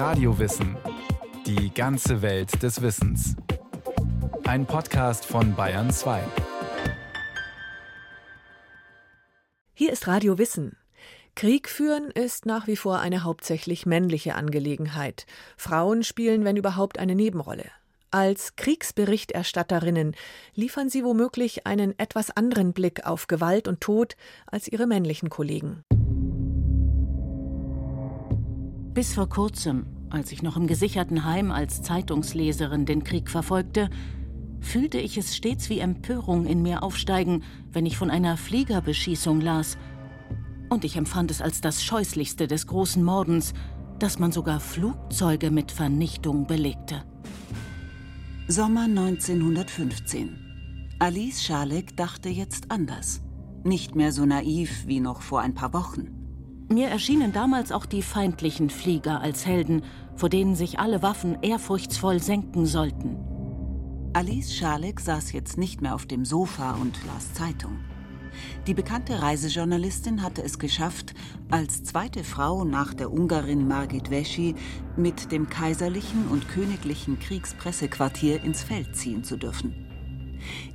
Radiowissen. 0.00 0.78
Die 1.44 1.74
ganze 1.74 2.22
Welt 2.22 2.62
des 2.62 2.80
Wissens. 2.80 3.36
Ein 4.44 4.64
Podcast 4.64 5.26
von 5.26 5.54
Bayern 5.54 5.90
2. 5.90 6.22
Hier 9.74 9.92
ist 9.92 10.06
Radio 10.06 10.38
Wissen. 10.38 10.78
Krieg 11.34 11.68
führen 11.68 12.10
ist 12.10 12.46
nach 12.46 12.66
wie 12.66 12.76
vor 12.76 13.00
eine 13.00 13.24
hauptsächlich 13.24 13.84
männliche 13.84 14.36
Angelegenheit. 14.36 15.26
Frauen 15.58 16.02
spielen, 16.02 16.46
wenn 16.46 16.56
überhaupt, 16.56 16.98
eine 16.98 17.14
Nebenrolle. 17.14 17.66
Als 18.10 18.56
Kriegsberichterstatterinnen 18.56 20.16
liefern 20.54 20.88
sie 20.88 21.04
womöglich 21.04 21.66
einen 21.66 21.98
etwas 21.98 22.30
anderen 22.30 22.72
Blick 22.72 23.04
auf 23.04 23.26
Gewalt 23.26 23.68
und 23.68 23.82
Tod 23.82 24.16
als 24.46 24.66
ihre 24.66 24.86
männlichen 24.86 25.28
Kollegen. 25.28 25.84
Bis 28.94 29.14
vor 29.14 29.28
kurzem, 29.28 29.86
als 30.10 30.32
ich 30.32 30.42
noch 30.42 30.56
im 30.56 30.66
gesicherten 30.66 31.24
Heim 31.24 31.52
als 31.52 31.80
Zeitungsleserin 31.80 32.86
den 32.86 33.04
Krieg 33.04 33.30
verfolgte, 33.30 33.88
fühlte 34.60 34.98
ich 34.98 35.16
es 35.16 35.36
stets 35.36 35.70
wie 35.70 35.78
Empörung 35.78 36.44
in 36.44 36.62
mir 36.62 36.82
aufsteigen, 36.82 37.44
wenn 37.72 37.86
ich 37.86 37.96
von 37.96 38.10
einer 38.10 38.36
Fliegerbeschießung 38.36 39.40
las. 39.40 39.78
Und 40.70 40.84
ich 40.84 40.96
empfand 40.96 41.30
es 41.30 41.40
als 41.40 41.60
das 41.60 41.84
Scheußlichste 41.84 42.48
des 42.48 42.66
großen 42.66 43.02
Mordens, 43.02 43.54
dass 44.00 44.18
man 44.18 44.32
sogar 44.32 44.58
Flugzeuge 44.58 45.52
mit 45.52 45.70
Vernichtung 45.70 46.48
belegte. 46.48 47.04
Sommer 48.48 48.84
1915. 48.84 50.96
Alice 50.98 51.44
Schalek 51.44 51.96
dachte 51.96 52.28
jetzt 52.28 52.72
anders. 52.72 53.22
Nicht 53.62 53.94
mehr 53.94 54.10
so 54.10 54.26
naiv 54.26 54.88
wie 54.88 54.98
noch 54.98 55.22
vor 55.22 55.42
ein 55.42 55.54
paar 55.54 55.72
Wochen. 55.72 56.19
Mir 56.72 56.86
erschienen 56.86 57.32
damals 57.32 57.72
auch 57.72 57.84
die 57.84 58.00
feindlichen 58.00 58.70
Flieger 58.70 59.20
als 59.20 59.44
Helden, 59.44 59.82
vor 60.14 60.28
denen 60.28 60.54
sich 60.54 60.78
alle 60.78 61.02
Waffen 61.02 61.42
ehrfurchtsvoll 61.42 62.22
senken 62.22 62.64
sollten. 62.64 63.16
Alice 64.12 64.54
Schalek 64.54 65.00
saß 65.00 65.32
jetzt 65.32 65.58
nicht 65.58 65.82
mehr 65.82 65.96
auf 65.96 66.06
dem 66.06 66.24
Sofa 66.24 66.76
und 66.76 66.96
las 67.08 67.34
Zeitung. 67.34 67.80
Die 68.68 68.74
bekannte 68.74 69.20
Reisejournalistin 69.20 70.22
hatte 70.22 70.44
es 70.44 70.60
geschafft, 70.60 71.14
als 71.50 71.82
zweite 71.82 72.22
Frau 72.22 72.64
nach 72.64 72.94
der 72.94 73.12
Ungarin 73.12 73.66
Margit 73.66 74.10
Veschi 74.10 74.54
mit 74.96 75.32
dem 75.32 75.48
kaiserlichen 75.48 76.28
und 76.28 76.48
königlichen 76.48 77.18
Kriegspressequartier 77.18 78.44
ins 78.44 78.62
Feld 78.62 78.94
ziehen 78.94 79.24
zu 79.24 79.36
dürfen. 79.36 79.89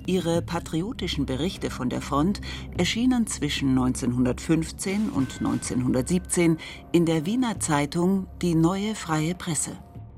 Ihre 0.06 0.42
patriotischen 0.42 1.26
Berichte 1.26 1.70
von 1.70 1.90
der 1.90 2.02
Front 2.02 2.42
erschienen 2.78 3.28
zwischen 3.28 3.70
1915 3.70 5.10
und 5.10 5.32
1917 5.40 6.58
in 6.92 7.06
der 7.06 7.26
Wiener 7.26 7.60
Zeitung 7.60 8.28
Die 8.42 8.56
Neue 8.56 8.96
Freie 8.96 9.36
Presse. 9.36 9.78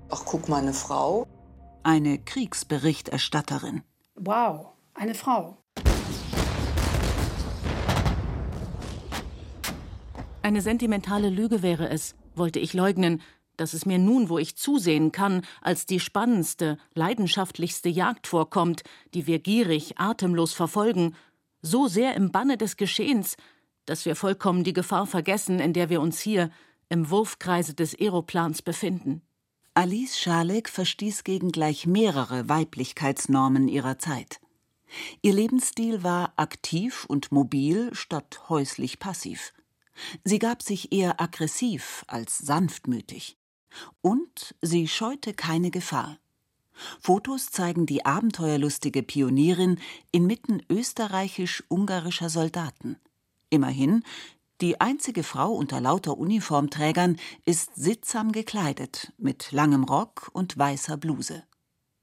Ach, 0.09 0.23
guck 0.25 0.49
mal, 0.49 0.61
eine 0.61 0.73
Frau. 0.73 1.27
Eine 1.83 2.17
Kriegsberichterstatterin. 2.17 3.83
Wow, 4.15 4.67
eine 4.93 5.15
Frau. 5.15 5.57
Eine 10.41 10.61
sentimentale 10.61 11.29
Lüge 11.29 11.61
wäre 11.61 11.89
es, 11.89 12.15
wollte 12.35 12.59
ich 12.59 12.73
leugnen, 12.73 13.21
dass 13.57 13.73
es 13.73 13.85
mir 13.85 13.97
nun, 13.97 14.29
wo 14.29 14.37
ich 14.37 14.55
zusehen 14.55 15.11
kann, 15.11 15.41
als 15.61 15.85
die 15.85 15.99
spannendste, 15.99 16.77
leidenschaftlichste 16.93 17.89
Jagd 17.89 18.27
vorkommt, 18.27 18.83
die 19.13 19.27
wir 19.27 19.39
gierig, 19.39 19.99
atemlos 19.99 20.53
verfolgen, 20.53 21.15
so 21.61 21.87
sehr 21.87 22.15
im 22.15 22.31
Banne 22.31 22.57
des 22.57 22.77
Geschehens, 22.77 23.35
dass 23.85 24.05
wir 24.05 24.15
vollkommen 24.15 24.63
die 24.63 24.73
Gefahr 24.73 25.07
vergessen, 25.07 25.59
in 25.59 25.73
der 25.73 25.89
wir 25.89 26.01
uns 26.01 26.19
hier 26.19 26.51
im 26.89 27.09
Wurfkreise 27.09 27.73
des 27.73 27.95
Aeroplans 27.99 28.61
befinden. 28.61 29.21
Alice 29.73 30.17
Schalek 30.17 30.69
verstieß 30.69 31.23
gegen 31.23 31.51
gleich 31.51 31.85
mehrere 31.85 32.49
Weiblichkeitsnormen 32.49 33.67
ihrer 33.67 33.99
Zeit. 33.99 34.39
Ihr 35.21 35.33
Lebensstil 35.33 36.03
war 36.03 36.33
aktiv 36.37 37.05
und 37.07 37.31
mobil 37.31 37.93
statt 37.93 38.49
häuslich 38.49 38.99
passiv. 38.99 39.53
Sie 40.23 40.39
gab 40.39 40.61
sich 40.61 40.91
eher 40.91 41.21
aggressiv 41.21 42.05
als 42.07 42.37
sanftmütig. 42.37 43.36
Und 44.01 44.55
sie 44.61 44.87
scheute 44.87 45.33
keine 45.33 45.71
Gefahr. 45.71 46.17
Fotos 46.99 47.47
zeigen 47.47 47.85
die 47.85 48.05
abenteuerlustige 48.05 49.03
Pionierin 49.03 49.79
inmitten 50.11 50.61
österreichisch-ungarischer 50.69 52.29
Soldaten. 52.29 52.97
Immerhin, 53.49 54.03
die 54.61 54.81
einzige 54.81 55.23
Frau 55.23 55.53
unter 55.53 55.79
lauter 55.81 56.17
Uniformträgern 56.17 57.17
ist 57.45 57.75
sittsam 57.75 58.31
gekleidet, 58.31 59.13
mit 59.17 59.51
langem 59.51 59.83
Rock 59.83 60.29
und 60.33 60.57
weißer 60.57 60.97
Bluse. 60.97 61.43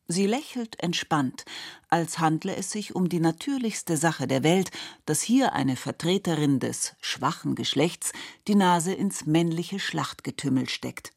Sie 0.06 0.26
lächelt 0.26 0.80
entspannt, 0.80 1.44
als 1.88 2.18
handle 2.18 2.54
es 2.54 2.70
sich 2.70 2.94
um 2.94 3.08
die 3.08 3.20
natürlichste 3.20 3.96
Sache 3.96 4.26
der 4.26 4.42
Welt, 4.42 4.70
dass 5.06 5.22
hier 5.22 5.54
eine 5.54 5.76
Vertreterin 5.76 6.60
des 6.60 6.94
schwachen 7.00 7.54
Geschlechts 7.54 8.12
die 8.46 8.54
Nase 8.54 8.92
ins 8.92 9.24
männliche 9.24 9.80
Schlachtgetümmel 9.80 10.68
steckt. 10.68 11.12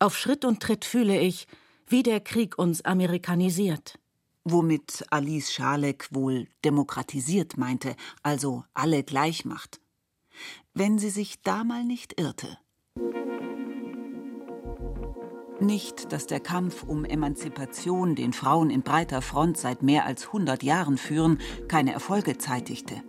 Auf 0.00 0.16
Schritt 0.16 0.44
und 0.44 0.60
Tritt 0.60 0.84
fühle 0.84 1.18
ich, 1.18 1.48
wie 1.88 2.04
der 2.04 2.20
Krieg 2.20 2.56
uns 2.56 2.84
amerikanisiert. 2.84 3.98
Womit 4.44 5.04
Alice 5.10 5.52
Schalek 5.52 6.08
wohl 6.12 6.46
demokratisiert 6.64 7.56
meinte, 7.56 7.96
also 8.22 8.64
alle 8.74 9.02
gleich 9.02 9.44
macht. 9.44 9.80
Wenn 10.72 10.98
sie 10.98 11.10
sich 11.10 11.42
da 11.42 11.64
mal 11.64 11.82
nicht 11.82 12.20
irrte. 12.20 12.58
Nicht, 15.60 16.12
dass 16.12 16.28
der 16.28 16.38
Kampf 16.38 16.84
um 16.84 17.04
Emanzipation, 17.04 18.14
den 18.14 18.32
Frauen 18.32 18.70
in 18.70 18.82
breiter 18.82 19.20
Front 19.20 19.58
seit 19.58 19.82
mehr 19.82 20.06
als 20.06 20.28
100 20.28 20.62
Jahren 20.62 20.96
führen, 20.96 21.40
keine 21.66 21.92
Erfolge 21.92 22.38
zeitigte. 22.38 23.02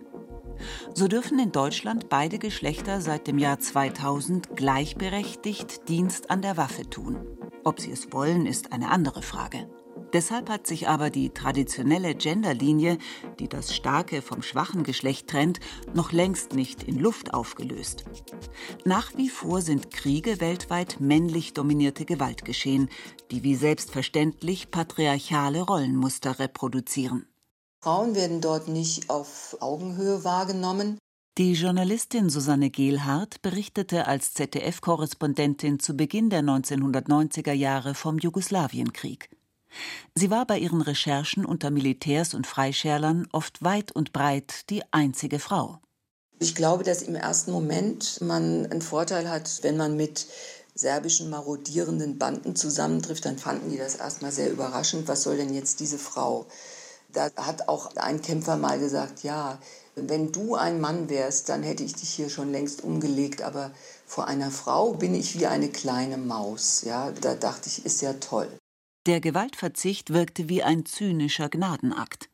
So 0.94 1.08
dürfen 1.08 1.38
in 1.38 1.52
Deutschland 1.52 2.08
beide 2.08 2.38
Geschlechter 2.38 3.00
seit 3.00 3.26
dem 3.26 3.38
Jahr 3.38 3.58
2000 3.58 4.56
gleichberechtigt 4.56 5.88
Dienst 5.88 6.30
an 6.30 6.42
der 6.42 6.56
Waffe 6.56 6.88
tun. 6.88 7.18
Ob 7.64 7.80
sie 7.80 7.92
es 7.92 8.12
wollen, 8.12 8.46
ist 8.46 8.72
eine 8.72 8.90
andere 8.90 9.22
Frage. 9.22 9.68
Deshalb 10.12 10.48
hat 10.48 10.66
sich 10.66 10.88
aber 10.88 11.10
die 11.10 11.30
traditionelle 11.30 12.14
Genderlinie, 12.14 12.98
die 13.38 13.48
das 13.48 13.74
starke 13.74 14.22
vom 14.22 14.42
schwachen 14.42 14.82
Geschlecht 14.82 15.28
trennt, 15.28 15.60
noch 15.94 16.10
längst 16.10 16.52
nicht 16.54 16.82
in 16.82 16.98
Luft 16.98 17.32
aufgelöst. 17.32 18.04
Nach 18.84 19.16
wie 19.16 19.28
vor 19.28 19.62
sind 19.62 19.92
Kriege 19.92 20.40
weltweit 20.40 20.98
männlich 20.98 21.52
dominierte 21.52 22.04
Gewaltgeschehen, 22.04 22.88
die 23.30 23.44
wie 23.44 23.54
selbstverständlich 23.54 24.70
patriarchale 24.70 25.62
Rollenmuster 25.62 26.38
reproduzieren. 26.40 27.29
Frauen 27.82 28.14
werden 28.14 28.42
dort 28.42 28.68
nicht 28.68 29.08
auf 29.08 29.56
Augenhöhe 29.60 30.22
wahrgenommen. 30.22 30.98
Die 31.38 31.54
Journalistin 31.54 32.28
Susanne 32.28 32.68
Gehlhardt 32.68 33.40
berichtete 33.40 34.06
als 34.06 34.34
ZDF-Korrespondentin 34.34 35.78
zu 35.78 35.94
Beginn 35.94 36.28
der 36.28 36.42
1990er 36.42 37.52
Jahre 37.52 37.94
vom 37.94 38.18
Jugoslawienkrieg. 38.18 39.30
Sie 40.14 40.30
war 40.30 40.46
bei 40.46 40.58
ihren 40.58 40.82
Recherchen 40.82 41.46
unter 41.46 41.70
Militärs 41.70 42.34
und 42.34 42.46
Freischärlern 42.46 43.26
oft 43.32 43.62
weit 43.62 43.92
und 43.92 44.12
breit 44.12 44.68
die 44.68 44.82
einzige 44.90 45.38
Frau. 45.38 45.78
Ich 46.38 46.54
glaube, 46.54 46.84
dass 46.84 47.00
im 47.00 47.14
ersten 47.14 47.52
Moment 47.52 48.20
man 48.20 48.66
einen 48.66 48.82
Vorteil 48.82 49.30
hat, 49.30 49.60
wenn 49.62 49.78
man 49.78 49.96
mit 49.96 50.26
serbischen 50.74 51.30
marodierenden 51.30 52.18
Banden 52.18 52.56
zusammentrifft, 52.56 53.24
dann 53.24 53.38
fanden 53.38 53.70
die 53.70 53.78
das 53.78 53.94
erstmal 53.94 54.32
sehr 54.32 54.50
überraschend. 54.50 55.08
Was 55.08 55.22
soll 55.22 55.38
denn 55.38 55.54
jetzt 55.54 55.80
diese 55.80 55.98
Frau? 55.98 56.46
Da 57.12 57.30
hat 57.36 57.68
auch 57.68 57.96
ein 57.96 58.22
Kämpfer 58.22 58.56
mal 58.56 58.78
gesagt, 58.78 59.22
ja, 59.22 59.58
wenn 59.96 60.32
du 60.32 60.54
ein 60.54 60.80
Mann 60.80 61.08
wärst, 61.08 61.48
dann 61.48 61.62
hätte 61.62 61.82
ich 61.82 61.94
dich 61.94 62.10
hier 62.10 62.30
schon 62.30 62.52
längst 62.52 62.82
umgelegt, 62.82 63.42
aber 63.42 63.72
vor 64.06 64.28
einer 64.28 64.50
Frau 64.50 64.94
bin 64.94 65.14
ich 65.14 65.38
wie 65.38 65.46
eine 65.46 65.68
kleine 65.68 66.16
Maus. 66.16 66.82
Ja, 66.82 67.10
da 67.20 67.34
dachte 67.34 67.68
ich, 67.68 67.84
ist 67.84 68.00
ja 68.02 68.14
toll. 68.14 68.48
Der 69.06 69.20
Gewaltverzicht 69.20 70.12
wirkte 70.12 70.48
wie 70.48 70.62
ein 70.62 70.84
zynischer 70.84 71.48
Gnadenakt. 71.48 72.28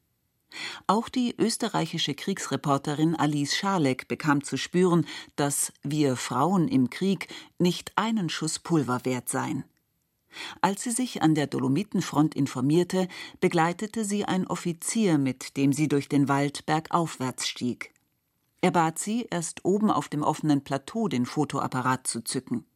Auch 0.86 1.08
die 1.08 1.34
österreichische 1.38 2.14
Kriegsreporterin 2.14 3.14
Alice 3.14 3.54
Schalek 3.54 4.08
bekam 4.08 4.42
zu 4.42 4.56
spüren, 4.56 5.06
dass 5.36 5.72
wir 5.82 6.16
Frauen 6.16 6.68
im 6.68 6.90
Krieg 6.90 7.28
nicht 7.58 7.92
einen 7.96 8.28
Schuss 8.28 8.58
Pulver 8.58 9.04
wert 9.04 9.28
seien. 9.28 9.64
Als 10.60 10.82
sie 10.82 10.90
sich 10.90 11.22
an 11.22 11.34
der 11.34 11.46
Dolomitenfront 11.46 12.34
informierte, 12.34 13.08
begleitete 13.40 14.04
sie 14.04 14.24
ein 14.24 14.46
Offizier, 14.46 15.18
mit 15.18 15.56
dem 15.56 15.72
sie 15.72 15.88
durch 15.88 16.08
den 16.08 16.28
Wald 16.28 16.66
bergaufwärts 16.66 17.46
stieg. 17.46 17.92
Er 18.60 18.70
bat 18.70 18.98
sie, 18.98 19.26
erst 19.30 19.64
oben 19.64 19.90
auf 19.90 20.08
dem 20.08 20.22
offenen 20.22 20.64
Plateau 20.64 21.08
den 21.08 21.26
Fotoapparat 21.26 22.06
zu 22.06 22.22
zücken. 22.22 22.66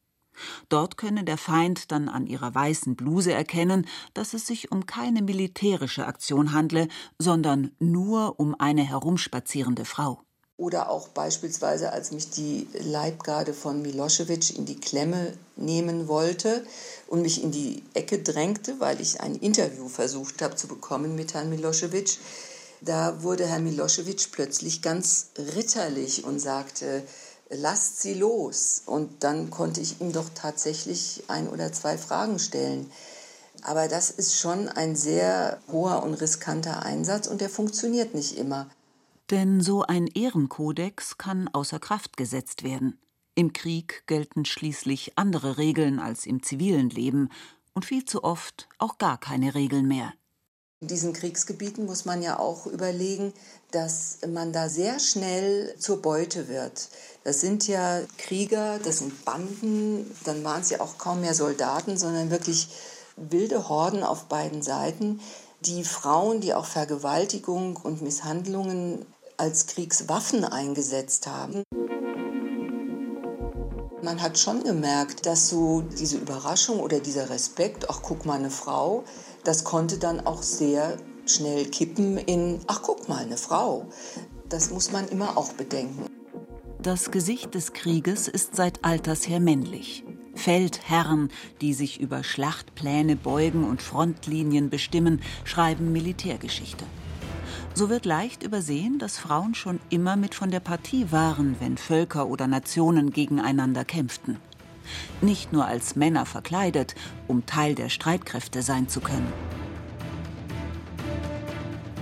Dort 0.69 0.97
könne 0.97 1.25
der 1.25 1.37
Feind 1.37 1.91
dann 1.91 2.09
an 2.09 2.27
ihrer 2.27 2.55
weißen 2.55 2.97
Bluse 2.97 3.33
erkennen, 3.33 3.87
dass 4.15 4.33
es 4.35 4.47
sich 4.47 4.71
um 4.71 4.87
keine 4.87 5.23
militärische 5.23 6.07
Aktion 6.07 6.53
handle, 6.53 6.89
sondern 7.19 7.73
nur 7.79 8.39
um 8.39 8.55
eine 8.59 8.83
herumspazierende 8.83 9.85
Frau. 9.85 10.23
Oder 10.61 10.91
auch 10.91 11.09
beispielsweise, 11.09 11.91
als 11.91 12.13
mich 12.13 12.29
die 12.29 12.69
Leibgarde 12.75 13.55
von 13.55 13.81
Milosevic 13.81 14.59
in 14.59 14.67
die 14.67 14.79
Klemme 14.79 15.33
nehmen 15.57 16.07
wollte 16.07 16.67
und 17.07 17.23
mich 17.23 17.43
in 17.43 17.51
die 17.51 17.83
Ecke 17.95 18.19
drängte, 18.19 18.79
weil 18.79 19.01
ich 19.01 19.23
ein 19.23 19.37
Interview 19.37 19.89
versucht 19.89 20.43
habe 20.43 20.57
zu 20.57 20.69
bekommen 20.69 21.15
mit 21.15 21.33
Herrn 21.33 21.49
Milosevic. 21.49 22.19
Da 22.83 23.23
wurde 23.23 23.47
Herr 23.47 23.59
Milosevic 23.59 24.33
plötzlich 24.33 24.83
ganz 24.83 25.31
ritterlich 25.39 26.25
und 26.25 26.41
sagte, 26.41 27.05
lasst 27.49 28.03
sie 28.03 28.13
los. 28.13 28.83
Und 28.85 29.25
dann 29.25 29.49
konnte 29.49 29.81
ich 29.81 30.03
ihm 30.03 30.13
doch 30.13 30.29
tatsächlich 30.35 31.25
ein 31.29 31.49
oder 31.49 31.73
zwei 31.73 31.97
Fragen 31.97 32.39
stellen. 32.39 32.93
Aber 33.63 33.89
das 33.89 34.11
ist 34.11 34.37
schon 34.37 34.69
ein 34.69 34.95
sehr 34.95 35.59
hoher 35.73 36.03
und 36.03 36.13
riskanter 36.13 36.83
Einsatz 36.83 37.29
und 37.29 37.41
der 37.41 37.49
funktioniert 37.49 38.13
nicht 38.15 38.37
immer. 38.37 38.69
Denn 39.31 39.61
so 39.61 39.83
ein 39.83 40.09
Ehrenkodex 40.09 41.17
kann 41.17 41.47
außer 41.47 41.79
Kraft 41.79 42.17
gesetzt 42.17 42.65
werden. 42.65 42.99
Im 43.37 43.53
Krieg 43.53 44.03
gelten 44.09 44.45
schließlich 44.45 45.13
andere 45.17 45.57
Regeln 45.57 46.01
als 46.01 46.27
im 46.27 46.43
zivilen 46.43 46.91
Leben 46.91 47.29
und 47.73 47.85
viel 47.85 48.05
zu 48.05 48.25
oft 48.25 48.69
auch 48.79 48.99
gar 48.99 49.19
keine 49.19 49.55
Regeln 49.55 49.87
mehr. 49.87 50.13
In 50.81 50.89
diesen 50.89 51.13
Kriegsgebieten 51.13 51.87
muss 51.87 52.07
man 52.07 52.23
ja 52.23 52.41
auch 52.41 52.67
überlegen, 52.67 53.33
dass 53.71 54.19
man 54.27 54.53
da 54.53 54.69
sehr 54.69 54.99
schnell 54.99 55.77
zur 55.79 56.03
Beute 56.03 56.49
wird. 56.49 56.89
Das 57.23 57.41
sind 57.41 57.69
ja 57.69 58.01
Krieger, 58.19 58.81
das 58.81 58.99
sind 58.99 59.25
Banden, 59.25 60.11
dann 60.25 60.43
waren 60.43 60.63
es 60.63 60.71
ja 60.71 60.81
auch 60.81 60.99
kaum 60.99 61.21
mehr 61.21 61.35
Soldaten, 61.35 61.97
sondern 61.97 62.31
wirklich 62.31 62.69
wilde 63.17 63.69
Horden 63.69 64.03
auf 64.03 64.25
beiden 64.25 64.63
Seiten, 64.63 65.21
die 65.61 65.85
Frauen, 65.85 66.41
die 66.41 66.55
auch 66.55 66.65
Vergewaltigung 66.65 67.77
und 67.77 68.01
Misshandlungen 68.01 69.07
als 69.41 69.67
Kriegswaffen 69.67 70.45
eingesetzt 70.45 71.27
haben. 71.27 71.63
Man 74.03 74.21
hat 74.21 74.39
schon 74.39 74.63
gemerkt, 74.63 75.25
dass 75.25 75.49
so 75.49 75.81
diese 75.81 76.19
Überraschung 76.19 76.81
oder 76.81 77.01
dieser 77.01 77.31
Respekt, 77.31 77.89
ach 77.89 78.01
guck 78.03 78.27
mal 78.27 78.39
eine 78.39 78.51
Frau, 78.51 79.05
das 79.45 79.65
konnte 79.65 79.99
dann 79.99 80.27
auch 80.27 80.43
sehr 80.43 80.99
schnell 81.25 81.67
kippen 81.67 82.19
in, 82.19 82.61
ach 82.67 82.83
guck 82.83 83.09
mal 83.09 83.19
eine 83.25 83.39
Frau. 83.39 83.87
Das 84.51 84.71
muss 84.71 84.93
man 84.93 85.09
immer 85.09 85.39
auch 85.39 85.55
bedenken. 85.55 86.07
Das 86.83 87.11
Gesicht 87.11 87.55
des 87.55 87.73
Krieges 87.73 88.29
ist 88.29 88.57
seit 88.57 88.85
alters 88.85 89.27
her 89.27 89.41
männlich. 89.41 90.05
Feldherren, 90.35 91.31
die 91.61 91.73
sich 91.73 92.01
über 92.01 92.25
Schlachtpläne 92.25 93.17
beugen 93.17 93.65
und 93.69 93.81
Frontlinien 93.81 94.71
bestimmen, 94.71 95.23
schreiben 95.45 95.93
Militärgeschichte. 95.93 96.85
So 97.81 97.89
wird 97.89 98.05
leicht 98.05 98.43
übersehen, 98.43 98.99
dass 98.99 99.17
Frauen 99.17 99.55
schon 99.55 99.81
immer 99.89 100.15
mit 100.15 100.35
von 100.35 100.51
der 100.51 100.61
Partie 100.61 101.11
waren, 101.13 101.57
wenn 101.61 101.79
Völker 101.79 102.27
oder 102.27 102.47
Nationen 102.47 103.11
gegeneinander 103.11 103.87
kämpften. 103.87 104.37
Nicht 105.23 105.55
nur 105.55 105.65
als 105.65 105.97
Männer 105.97 106.27
verkleidet, 106.27 106.95
um 107.27 107.47
Teil 107.47 107.75
der 107.75 107.89
Streitkräfte 107.89 108.61
sein 108.61 108.91
zu 108.91 109.01
können. 109.01 109.33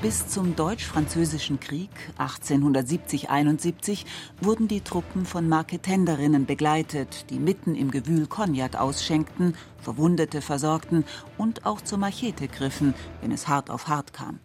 Bis 0.02 0.26
zum 0.26 0.56
Deutsch-Französischen 0.56 1.60
Krieg 1.60 1.90
1870-71 2.18 4.04
wurden 4.40 4.66
die 4.66 4.80
Truppen 4.80 5.26
von 5.26 5.48
Marketenderinnen 5.48 6.44
begleitet, 6.44 7.30
die 7.30 7.38
mitten 7.38 7.76
im 7.76 7.92
Gewühl 7.92 8.26
Cognac 8.26 8.74
ausschenkten, 8.74 9.54
Verwundete 9.80 10.40
versorgten 10.42 11.04
und 11.36 11.66
auch 11.66 11.80
zur 11.80 11.98
Machete 11.98 12.48
griffen, 12.48 12.94
wenn 13.20 13.30
es 13.30 13.46
hart 13.46 13.70
auf 13.70 13.86
hart 13.86 14.12
kam. 14.12 14.40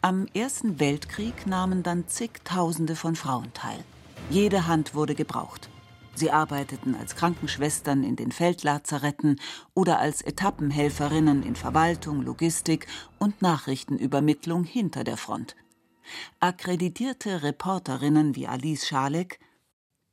Am 0.00 0.28
Ersten 0.32 0.78
Weltkrieg 0.78 1.48
nahmen 1.48 1.82
dann 1.82 2.06
zigtausende 2.06 2.94
von 2.94 3.16
Frauen 3.16 3.52
teil. 3.52 3.82
Jede 4.30 4.68
Hand 4.68 4.94
wurde 4.94 5.16
gebraucht. 5.16 5.68
Sie 6.14 6.30
arbeiteten 6.30 6.94
als 6.94 7.16
Krankenschwestern 7.16 8.04
in 8.04 8.14
den 8.14 8.30
Feldlazaretten 8.30 9.40
oder 9.74 9.98
als 9.98 10.22
Etappenhelferinnen 10.22 11.42
in 11.42 11.56
Verwaltung, 11.56 12.22
Logistik 12.22 12.86
und 13.18 13.42
Nachrichtenübermittlung 13.42 14.62
hinter 14.62 15.02
der 15.02 15.16
Front. 15.16 15.56
Akkreditierte 16.38 17.42
Reporterinnen 17.42 18.36
wie 18.36 18.46
Alice 18.46 18.86
Schalek 18.86 19.40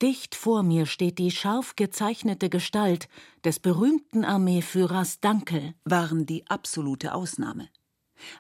Dicht 0.02 0.34
vor 0.34 0.64
mir 0.64 0.88
steht 0.88 1.20
die 1.20 1.30
scharf 1.32 1.76
gezeichnete 1.76 2.50
Gestalt 2.50 3.08
des 3.44 3.60
berühmten 3.60 4.26
Armeeführers 4.26 5.20
Dankel, 5.20 5.76
waren 5.84 6.26
die 6.26 6.46
absolute 6.48 7.14
Ausnahme. 7.14 7.70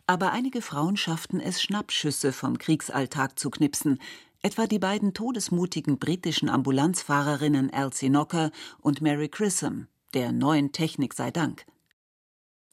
Aber 0.07 0.31
einige 0.31 0.61
Frauen 0.61 0.97
schafften 0.97 1.39
es, 1.39 1.61
Schnappschüsse 1.61 2.31
vom 2.31 2.57
Kriegsalltag 2.57 3.37
zu 3.39 3.49
knipsen, 3.49 3.99
etwa 4.41 4.67
die 4.67 4.79
beiden 4.79 5.13
todesmutigen 5.13 5.97
britischen 5.97 6.49
Ambulanzfahrerinnen 6.49 7.71
Elsie 7.71 8.09
Knocker 8.09 8.51
und 8.79 9.01
Mary 9.01 9.27
Grissom, 9.27 9.87
der 10.13 10.31
neuen 10.31 10.71
Technik 10.71 11.13
sei 11.13 11.31
Dank. 11.31 11.65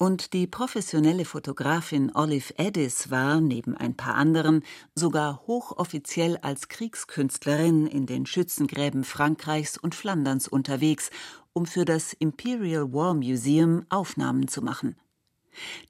Und 0.02 0.32
die 0.32 0.48
professionelle 0.48 1.24
Fotografin 1.24 2.10
Olive 2.14 2.52
Addis 2.58 3.12
war, 3.12 3.40
neben 3.40 3.76
ein 3.76 3.96
paar 3.96 4.16
anderen, 4.16 4.64
sogar 4.96 5.46
hochoffiziell 5.46 6.38
als 6.38 6.66
Kriegskünstlerin 6.66 7.86
in 7.86 8.06
den 8.06 8.26
Schützengräben 8.26 9.04
Frankreichs 9.04 9.78
und 9.78 9.94
Flanderns 9.94 10.48
unterwegs, 10.48 11.10
um 11.52 11.66
für 11.66 11.84
das 11.84 12.14
Imperial 12.14 12.92
War 12.92 13.14
Museum 13.14 13.86
Aufnahmen 13.90 14.48
zu 14.48 14.60
machen. 14.60 14.96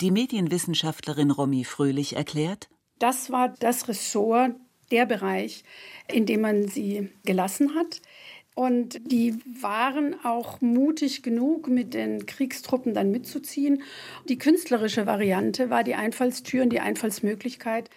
Die 0.00 0.10
Medienwissenschaftlerin 0.10 1.30
Romy 1.30 1.64
Fröhlich 1.64 2.16
erklärt, 2.16 2.68
das 2.98 3.30
war 3.30 3.48
das 3.48 3.88
Ressort, 3.88 4.52
der 4.92 5.06
Bereich, 5.06 5.64
in 6.06 6.26
dem 6.26 6.42
man 6.42 6.68
sie 6.68 7.10
gelassen 7.24 7.74
hat. 7.74 8.00
Und 8.54 9.00
die 9.10 9.34
waren 9.60 10.14
auch 10.24 10.60
mutig 10.60 11.22
genug, 11.22 11.68
mit 11.68 11.94
den 11.94 12.26
Kriegstruppen 12.26 12.92
dann 12.92 13.10
mitzuziehen. 13.10 13.82
Die 14.28 14.36
künstlerische 14.36 15.06
Variante 15.06 15.70
war 15.70 15.82
die 15.82 15.94
Einfallstür 15.94 16.62
und 16.62 16.70
die 16.70 16.80
Einfallsmöglichkeit, 16.80 17.88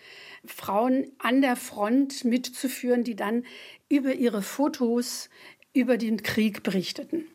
Frauen 0.45 1.11
an 1.17 1.41
der 1.41 1.57
Front 1.57 2.23
mitzuführen, 2.23 3.03
die 3.03 3.17
dann 3.17 3.43
über 3.89 4.13
ihre 4.13 4.41
Fotos 4.41 5.29
über 5.73 5.97
den 5.97 6.23
Krieg 6.23 6.63
berichteten. 6.63 7.25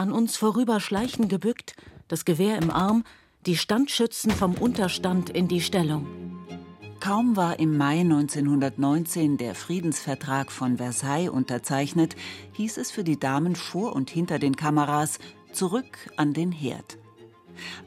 An 0.00 0.12
uns 0.12 0.38
vorüberschleichen 0.38 1.28
gebückt, 1.28 1.74
das 2.08 2.24
Gewehr 2.24 2.56
im 2.56 2.70
Arm, 2.70 3.04
die 3.44 3.54
Standschützen 3.54 4.30
vom 4.30 4.54
Unterstand 4.54 5.28
in 5.28 5.46
die 5.46 5.60
Stellung. 5.60 6.06
Kaum 7.00 7.36
war 7.36 7.58
im 7.58 7.76
Mai 7.76 8.00
1919 8.00 9.36
der 9.36 9.54
Friedensvertrag 9.54 10.50
von 10.52 10.78
Versailles 10.78 11.28
unterzeichnet, 11.28 12.16
hieß 12.52 12.78
es 12.78 12.90
für 12.90 13.04
die 13.04 13.20
Damen 13.20 13.56
vor 13.56 13.94
und 13.94 14.08
hinter 14.08 14.38
den 14.38 14.56
Kameras 14.56 15.18
zurück 15.52 15.98
an 16.16 16.32
den 16.32 16.50
Herd. 16.50 16.96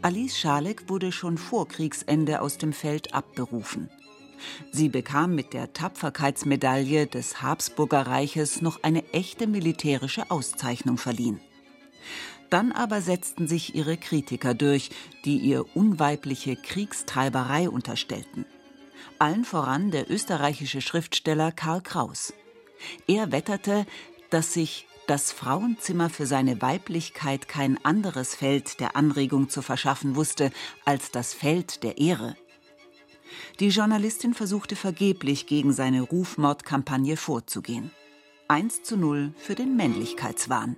Alice 0.03 0.37
Schalek 0.37 0.89
wurde 0.89 1.11
schon 1.11 1.39
vor 1.39 1.67
Kriegsende 1.67 2.41
aus 2.41 2.59
dem 2.59 2.73
Feld 2.73 3.15
abberufen. 3.15 3.89
Sie 4.71 4.89
bekam 4.89 5.33
mit 5.33 5.53
der 5.53 5.73
Tapferkeitsmedaille 5.73 7.07
des 7.07 7.41
Habsburger 7.41 8.05
Reiches 8.05 8.61
noch 8.61 8.83
eine 8.83 9.03
echte 9.13 9.47
militärische 9.47 10.29
Auszeichnung 10.29 10.99
verliehen. 10.99 11.39
Dann 12.49 12.71
aber 12.71 13.01
setzten 13.01 13.47
sich 13.47 13.75
ihre 13.75 13.97
Kritiker 13.97 14.53
durch, 14.53 14.89
die 15.25 15.37
ihr 15.37 15.75
unweibliche 15.75 16.55
Kriegstreiberei 16.55 17.69
unterstellten. 17.69 18.45
Allen 19.19 19.45
voran 19.45 19.91
der 19.91 20.09
österreichische 20.11 20.81
Schriftsteller 20.81 21.51
Karl 21.51 21.81
Kraus. 21.81 22.33
Er 23.07 23.31
wetterte, 23.31 23.85
dass 24.29 24.53
sich 24.53 24.87
das 25.07 25.31
Frauenzimmer 25.31 26.09
für 26.09 26.25
seine 26.25 26.61
Weiblichkeit 26.61 27.47
kein 27.47 27.83
anderes 27.83 28.35
Feld 28.35 28.79
der 28.79 28.95
Anregung 28.95 29.49
zu 29.49 29.61
verschaffen 29.61 30.15
wusste 30.15 30.51
als 30.85 31.11
das 31.11 31.33
Feld 31.33 31.83
der 31.83 31.97
Ehre. 31.97 32.35
Die 33.59 33.69
Journalistin 33.69 34.33
versuchte 34.33 34.75
vergeblich 34.75 35.47
gegen 35.47 35.73
seine 35.73 36.01
Rufmordkampagne 36.01 37.17
vorzugehen. 37.17 37.91
1 38.47 38.83
zu 38.83 38.97
0 38.97 39.33
für 39.37 39.55
den 39.55 39.75
Männlichkeitswahn. 39.75 40.77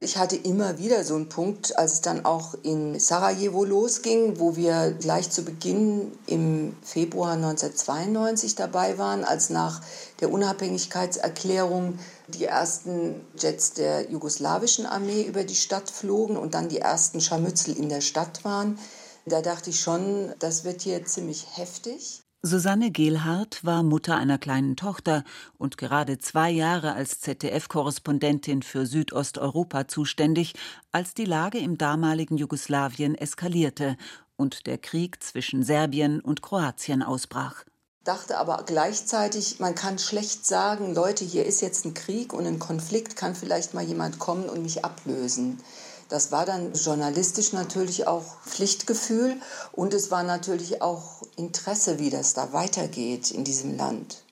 Ich 0.00 0.16
hatte 0.16 0.36
immer 0.36 0.78
wieder 0.78 1.02
so 1.02 1.16
einen 1.16 1.28
Punkt, 1.28 1.76
als 1.76 1.94
es 1.94 2.00
dann 2.00 2.24
auch 2.24 2.54
in 2.62 3.00
Sarajevo 3.00 3.64
losging, 3.64 4.38
wo 4.38 4.54
wir 4.54 4.92
gleich 4.92 5.28
zu 5.30 5.42
Beginn 5.42 6.12
im 6.26 6.76
Februar 6.84 7.32
1992 7.32 8.54
dabei 8.54 8.96
waren, 8.96 9.24
als 9.24 9.50
nach 9.50 9.80
der 10.20 10.30
Unabhängigkeitserklärung 10.30 11.98
die 12.28 12.44
ersten 12.44 13.26
Jets 13.36 13.72
der 13.72 14.08
jugoslawischen 14.08 14.86
Armee 14.86 15.22
über 15.22 15.42
die 15.42 15.56
Stadt 15.56 15.90
flogen 15.90 16.36
und 16.36 16.54
dann 16.54 16.68
die 16.68 16.78
ersten 16.78 17.20
Scharmützel 17.20 17.76
in 17.76 17.88
der 17.88 18.00
Stadt 18.00 18.44
waren. 18.44 18.78
Da 19.26 19.42
dachte 19.42 19.70
ich 19.70 19.80
schon, 19.80 20.32
das 20.38 20.62
wird 20.62 20.82
hier 20.82 21.04
ziemlich 21.06 21.44
heftig. 21.56 22.22
Susanne 22.42 22.92
Gehlhardt 22.92 23.64
war 23.64 23.82
Mutter 23.82 24.14
einer 24.16 24.38
kleinen 24.38 24.76
Tochter 24.76 25.24
und 25.56 25.76
gerade 25.76 26.18
zwei 26.18 26.50
Jahre 26.50 26.92
als 26.92 27.18
ZDF-Korrespondentin 27.18 28.62
für 28.62 28.86
Südosteuropa 28.86 29.88
zuständig, 29.88 30.54
als 30.92 31.14
die 31.14 31.24
Lage 31.24 31.58
im 31.58 31.78
damaligen 31.78 32.36
Jugoslawien 32.36 33.16
eskalierte 33.16 33.96
und 34.36 34.68
der 34.68 34.78
Krieg 34.78 35.20
zwischen 35.20 35.64
Serbien 35.64 36.20
und 36.20 36.40
Kroatien 36.40 37.02
ausbrach. 37.02 37.64
Dachte 38.04 38.38
aber 38.38 38.62
gleichzeitig, 38.64 39.58
man 39.58 39.74
kann 39.74 39.98
schlecht 39.98 40.46
sagen, 40.46 40.94
Leute, 40.94 41.24
hier 41.24 41.44
ist 41.44 41.60
jetzt 41.60 41.84
ein 41.86 41.94
Krieg 41.94 42.32
und 42.32 42.46
ein 42.46 42.60
Konflikt, 42.60 43.16
kann 43.16 43.34
vielleicht 43.34 43.74
mal 43.74 43.84
jemand 43.84 44.20
kommen 44.20 44.48
und 44.48 44.62
mich 44.62 44.84
ablösen. 44.84 45.58
Das 46.08 46.32
war 46.32 46.46
dann 46.46 46.72
journalistisch 46.72 47.52
natürlich 47.52 48.06
auch 48.06 48.40
Pflichtgefühl 48.42 49.36
und 49.72 49.92
es 49.92 50.10
war 50.10 50.22
natürlich 50.22 50.80
auch 50.80 51.22
Interesse, 51.36 51.98
wie 51.98 52.10
das 52.10 52.32
da 52.32 52.52
weitergeht 52.52 53.30
in 53.30 53.44
diesem 53.44 53.76
Land. 53.76 54.24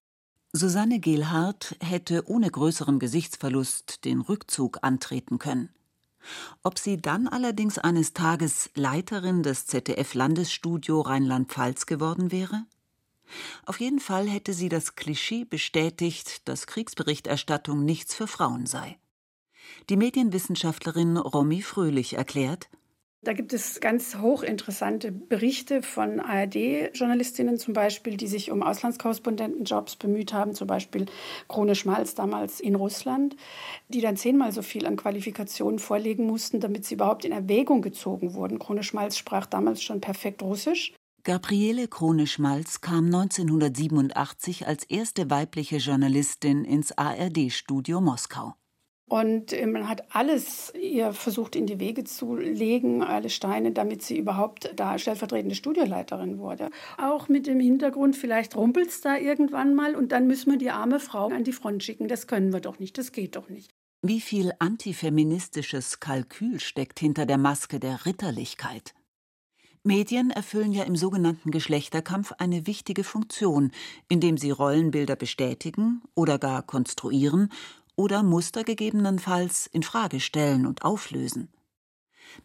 Susanne 0.52 1.00
Gehlhardt 1.00 1.76
hätte 1.80 2.28
ohne 2.28 2.50
größeren 2.50 2.98
Gesichtsverlust 2.98 4.06
den 4.06 4.22
Rückzug 4.22 4.78
antreten 4.80 5.38
können. 5.38 5.68
Ob 6.62 6.78
sie 6.78 6.96
dann 6.96 7.28
allerdings 7.28 7.78
eines 7.78 8.14
Tages 8.14 8.70
Leiterin 8.74 9.42
des 9.42 9.66
ZDF-Landesstudio 9.66 11.02
Rheinland-Pfalz 11.02 11.84
geworden 11.84 12.32
wäre? 12.32 12.64
Auf 13.66 13.80
jeden 13.80 14.00
Fall 14.00 14.28
hätte 14.28 14.54
sie 14.54 14.68
das 14.68 14.94
Klischee 14.94 15.44
bestätigt, 15.44 16.48
dass 16.48 16.66
Kriegsberichterstattung 16.66 17.84
nichts 17.84 18.14
für 18.14 18.26
Frauen 18.26 18.66
sei. 18.66 18.98
Die 19.88 19.96
Medienwissenschaftlerin 19.96 21.16
Romy 21.16 21.62
Fröhlich 21.62 22.14
erklärt, 22.14 22.68
da 23.26 23.32
gibt 23.32 23.52
es 23.52 23.80
ganz 23.80 24.18
hochinteressante 24.18 25.10
Berichte 25.10 25.82
von 25.82 26.20
ARD-Journalistinnen 26.20 27.58
zum 27.58 27.74
Beispiel, 27.74 28.16
die 28.16 28.28
sich 28.28 28.52
um 28.52 28.62
Auslandskorrespondentenjobs 28.62 29.96
bemüht 29.96 30.32
haben, 30.32 30.54
zum 30.54 30.68
Beispiel 30.68 31.06
Krone 31.48 31.74
Schmalz 31.74 32.14
damals 32.14 32.60
in 32.60 32.76
Russland, 32.76 33.34
die 33.88 34.00
dann 34.00 34.16
zehnmal 34.16 34.52
so 34.52 34.62
viel 34.62 34.86
an 34.86 34.94
Qualifikationen 34.94 35.80
vorlegen 35.80 36.24
mussten, 36.24 36.60
damit 36.60 36.84
sie 36.84 36.94
überhaupt 36.94 37.24
in 37.24 37.32
Erwägung 37.32 37.82
gezogen 37.82 38.34
wurden. 38.34 38.60
Krone 38.60 38.84
Schmalz 38.84 39.16
sprach 39.16 39.46
damals 39.46 39.82
schon 39.82 40.00
perfekt 40.00 40.40
Russisch. 40.42 40.94
Gabriele 41.24 41.88
Krone-Schmalz 41.88 42.80
kam 42.80 43.06
1987 43.06 44.68
als 44.68 44.84
erste 44.84 45.28
weibliche 45.30 45.78
Journalistin 45.78 46.64
ins 46.64 46.96
ARD-Studio 46.96 48.00
Moskau. 48.00 48.54
Und 49.08 49.52
äh, 49.52 49.66
man 49.66 49.88
hat 49.88 50.04
alles 50.14 50.72
ihr 50.74 51.12
versucht 51.12 51.54
in 51.54 51.66
die 51.66 51.78
Wege 51.78 52.02
zu 52.02 52.34
legen, 52.34 53.02
alle 53.02 53.30
Steine, 53.30 53.70
damit 53.70 54.02
sie 54.02 54.18
überhaupt 54.18 54.72
da 54.74 54.98
stellvertretende 54.98 55.54
Studioleiterin 55.54 56.38
wurde. 56.38 56.70
Auch 56.98 57.28
mit 57.28 57.46
dem 57.46 57.60
Hintergrund, 57.60 58.16
vielleicht 58.16 58.56
rumpelt 58.56 58.88
es 58.88 59.00
da 59.00 59.16
irgendwann 59.16 59.74
mal 59.74 59.94
und 59.94 60.10
dann 60.10 60.26
müssen 60.26 60.50
wir 60.50 60.58
die 60.58 60.70
arme 60.70 60.98
Frau 60.98 61.28
an 61.28 61.44
die 61.44 61.52
Front 61.52 61.84
schicken. 61.84 62.08
Das 62.08 62.26
können 62.26 62.52
wir 62.52 62.60
doch 62.60 62.80
nicht, 62.80 62.98
das 62.98 63.12
geht 63.12 63.36
doch 63.36 63.48
nicht. 63.48 63.70
Wie 64.02 64.20
viel 64.20 64.52
antifeministisches 64.58 66.00
Kalkül 66.00 66.58
steckt 66.60 66.98
hinter 66.98 67.26
der 67.26 67.38
Maske 67.38 67.78
der 67.78 68.06
Ritterlichkeit? 68.06 68.94
Medien 69.84 70.30
erfüllen 70.32 70.72
ja 70.72 70.82
im 70.82 70.96
sogenannten 70.96 71.52
Geschlechterkampf 71.52 72.32
eine 72.38 72.66
wichtige 72.66 73.04
Funktion, 73.04 73.70
indem 74.08 74.36
sie 74.36 74.50
Rollenbilder 74.50 75.14
bestätigen 75.14 76.02
oder 76.16 76.38
gar 76.38 76.62
konstruieren 76.62 77.50
oder 77.96 78.22
Muster 78.22 78.62
gegebenenfalls 78.62 79.66
in 79.66 79.82
Frage 79.82 80.20
stellen 80.20 80.66
und 80.66 80.84
auflösen. 80.84 81.48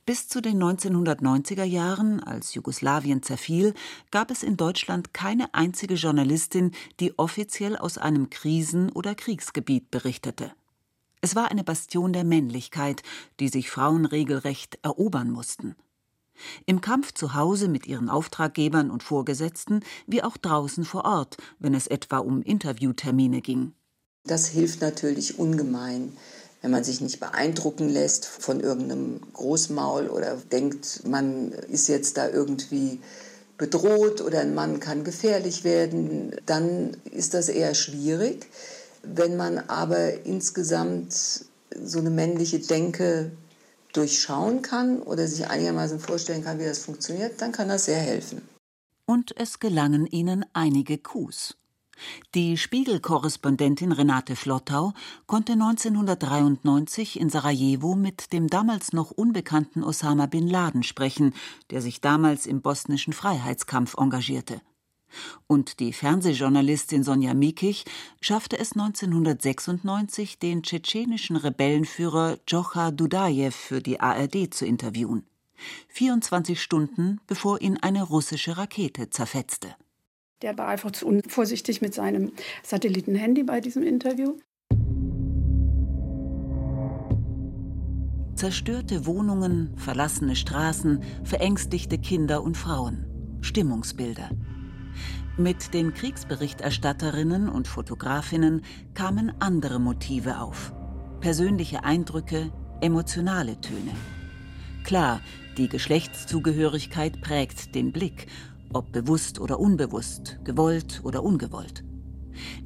Bis 0.05 0.27
zu 0.27 0.41
den 0.41 0.61
1990er 0.61 1.63
Jahren, 1.63 2.21
als 2.21 2.53
Jugoslawien 2.53 3.23
zerfiel, 3.23 3.73
gab 4.09 4.31
es 4.31 4.41
in 4.41 4.57
Deutschland 4.57 5.13
keine 5.13 5.53
einzige 5.53 5.95
Journalistin, 5.95 6.71
die 6.99 7.17
offiziell 7.19 7.75
aus 7.75 7.97
einem 7.97 8.29
Krisen- 8.29 8.91
oder 8.91 9.15
Kriegsgebiet 9.15 9.91
berichtete. 9.91 10.53
Es 11.19 11.35
war 11.35 11.51
eine 11.51 11.63
Bastion 11.63 12.13
der 12.13 12.23
Männlichkeit, 12.23 13.03
die 13.39 13.49
sich 13.49 13.69
Frauen 13.69 14.05
regelrecht 14.05 14.79
erobern 14.81 15.29
mussten. 15.29 15.75
Im 16.65 16.81
Kampf 16.81 17.13
zu 17.13 17.35
Hause 17.35 17.67
mit 17.67 17.85
ihren 17.85 18.09
Auftraggebern 18.09 18.89
und 18.89 19.03
Vorgesetzten, 19.03 19.81
wie 20.07 20.23
auch 20.23 20.37
draußen 20.37 20.85
vor 20.85 21.05
Ort, 21.05 21.37
wenn 21.59 21.75
es 21.75 21.85
etwa 21.85 22.17
um 22.17 22.41
Interviewtermine 22.41 23.41
ging. 23.41 23.73
Das 24.25 24.47
hilft 24.47 24.81
natürlich 24.81 25.39
ungemein, 25.39 26.15
wenn 26.61 26.71
man 26.71 26.83
sich 26.83 27.01
nicht 27.01 27.19
beeindrucken 27.19 27.89
lässt 27.89 28.25
von 28.25 28.59
irgendeinem 28.59 29.19
Großmaul 29.33 30.09
oder 30.09 30.37
denkt, 30.51 31.01
man 31.07 31.51
ist 31.51 31.87
jetzt 31.87 32.17
da 32.17 32.29
irgendwie 32.29 32.99
bedroht 33.57 34.21
oder 34.21 34.41
ein 34.41 34.53
Mann 34.55 34.79
kann 34.79 35.03
gefährlich 35.03 35.63
werden, 35.63 36.35
dann 36.45 36.97
ist 37.11 37.33
das 37.33 37.49
eher 37.49 37.73
schwierig. 37.73 38.47
Wenn 39.03 39.37
man 39.37 39.57
aber 39.57 40.25
insgesamt 40.25 41.13
so 41.83 41.99
eine 41.99 42.09
männliche 42.11 42.59
Denke 42.59 43.31
durchschauen 43.93 44.61
kann 44.61 45.01
oder 45.01 45.27
sich 45.27 45.47
einigermaßen 45.47 45.99
vorstellen 45.99 46.43
kann, 46.43 46.59
wie 46.59 46.65
das 46.65 46.79
funktioniert, 46.79 47.41
dann 47.41 47.51
kann 47.51 47.69
das 47.69 47.85
sehr 47.85 47.99
helfen. 47.99 48.41
Und 49.05 49.35
es 49.37 49.59
gelangen 49.59 50.05
ihnen 50.05 50.45
einige 50.53 50.97
Coups. 50.97 51.55
Die 52.35 52.57
Spiegel-Korrespondentin 52.57 53.91
Renate 53.91 54.35
Flottau 54.35 54.93
konnte 55.25 55.53
1993 55.53 57.19
in 57.19 57.29
Sarajevo 57.29 57.95
mit 57.95 58.33
dem 58.33 58.47
damals 58.47 58.93
noch 58.93 59.11
unbekannten 59.11 59.83
Osama 59.83 60.25
bin 60.25 60.47
Laden 60.47 60.83
sprechen, 60.83 61.33
der 61.69 61.81
sich 61.81 62.01
damals 62.01 62.45
im 62.45 62.61
bosnischen 62.61 63.13
Freiheitskampf 63.13 63.95
engagierte. 63.97 64.61
Und 65.47 65.79
die 65.79 65.93
Fernsehjournalistin 65.93 67.03
Sonja 67.03 67.33
Mikich 67.33 67.85
schaffte 68.21 68.57
es 68.57 68.73
1996, 68.73 70.39
den 70.39 70.63
tschetschenischen 70.63 71.35
Rebellenführer 71.35 72.37
Djocha 72.45 72.91
Dudajew 72.91 73.51
für 73.51 73.81
die 73.81 73.99
ARD 73.99 74.53
zu 74.53 74.65
interviewen. 74.65 75.25
24 75.89 76.61
Stunden 76.61 77.19
bevor 77.27 77.61
ihn 77.61 77.77
eine 77.77 78.03
russische 78.03 78.57
Rakete 78.57 79.09
zerfetzte. 79.09 79.75
Der 80.41 80.57
war 80.57 80.67
einfach 80.67 80.91
zu 80.91 81.05
unvorsichtig 81.05 81.81
mit 81.81 81.93
seinem 81.93 82.31
Satellitenhandy 82.63 83.43
bei 83.43 83.61
diesem 83.61 83.83
Interview. 83.83 84.37
Zerstörte 88.35 89.05
Wohnungen, 89.05 89.77
verlassene 89.77 90.35
Straßen, 90.35 91.03
verängstigte 91.23 91.99
Kinder 91.99 92.41
und 92.41 92.57
Frauen. 92.57 93.05
Stimmungsbilder. 93.41 94.31
Mit 95.37 95.75
den 95.75 95.93
Kriegsberichterstatterinnen 95.93 97.47
und 97.47 97.67
Fotografinnen 97.67 98.63
kamen 98.95 99.31
andere 99.39 99.79
Motive 99.79 100.39
auf. 100.39 100.73
Persönliche 101.19 101.83
Eindrücke, 101.83 102.51
emotionale 102.81 103.61
Töne. 103.61 103.93
Klar, 104.83 105.21
die 105.57 105.69
Geschlechtszugehörigkeit 105.69 107.21
prägt 107.21 107.75
den 107.75 107.91
Blick 107.91 108.25
ob 108.73 108.91
bewusst 108.91 109.39
oder 109.39 109.59
unbewusst, 109.59 110.39
gewollt 110.43 111.01
oder 111.03 111.23
ungewollt. 111.23 111.83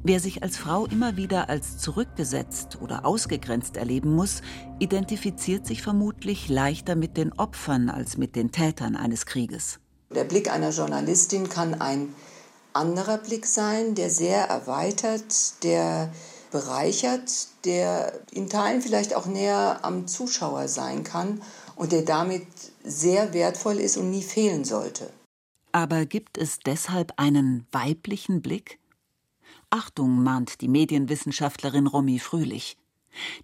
Wer 0.02 0.20
sich 0.20 0.42
als 0.42 0.56
Frau 0.56 0.86
immer 0.86 1.16
wieder 1.16 1.48
als 1.48 1.78
zurückgesetzt 1.78 2.78
oder 2.80 3.04
ausgegrenzt 3.04 3.76
erleben 3.76 4.14
muss, 4.14 4.42
identifiziert 4.78 5.66
sich 5.66 5.82
vermutlich 5.82 6.48
leichter 6.48 6.94
mit 6.94 7.16
den 7.16 7.32
Opfern 7.32 7.90
als 7.90 8.16
mit 8.16 8.36
den 8.36 8.52
Tätern 8.52 8.96
eines 8.96 9.26
Krieges. 9.26 9.80
Der 10.14 10.24
Blick 10.24 10.50
einer 10.50 10.70
Journalistin 10.70 11.48
kann 11.48 11.80
ein 11.80 12.14
anderer 12.72 13.18
Blick 13.18 13.46
sein, 13.46 13.94
der 13.94 14.10
sehr 14.10 14.44
erweitert, 14.44 15.62
der 15.64 16.10
bereichert, 16.52 17.30
der 17.64 18.12
in 18.30 18.48
Teilen 18.48 18.80
vielleicht 18.80 19.14
auch 19.14 19.26
näher 19.26 19.80
am 19.82 20.06
Zuschauer 20.06 20.68
sein 20.68 21.02
kann 21.02 21.42
und 21.74 21.92
der 21.92 22.02
damit 22.02 22.46
sehr 22.84 23.34
wertvoll 23.34 23.78
ist 23.78 23.96
und 23.96 24.10
nie 24.10 24.22
fehlen 24.22 24.64
sollte. 24.64 25.10
Aber 25.76 26.06
gibt 26.06 26.38
es 26.38 26.58
deshalb 26.60 27.12
einen 27.18 27.66
weiblichen 27.70 28.40
Blick? 28.40 28.78
Achtung, 29.68 30.22
mahnt 30.22 30.62
die 30.62 30.68
Medienwissenschaftlerin 30.68 31.86
Romy 31.86 32.18
Fröhlich. 32.18 32.78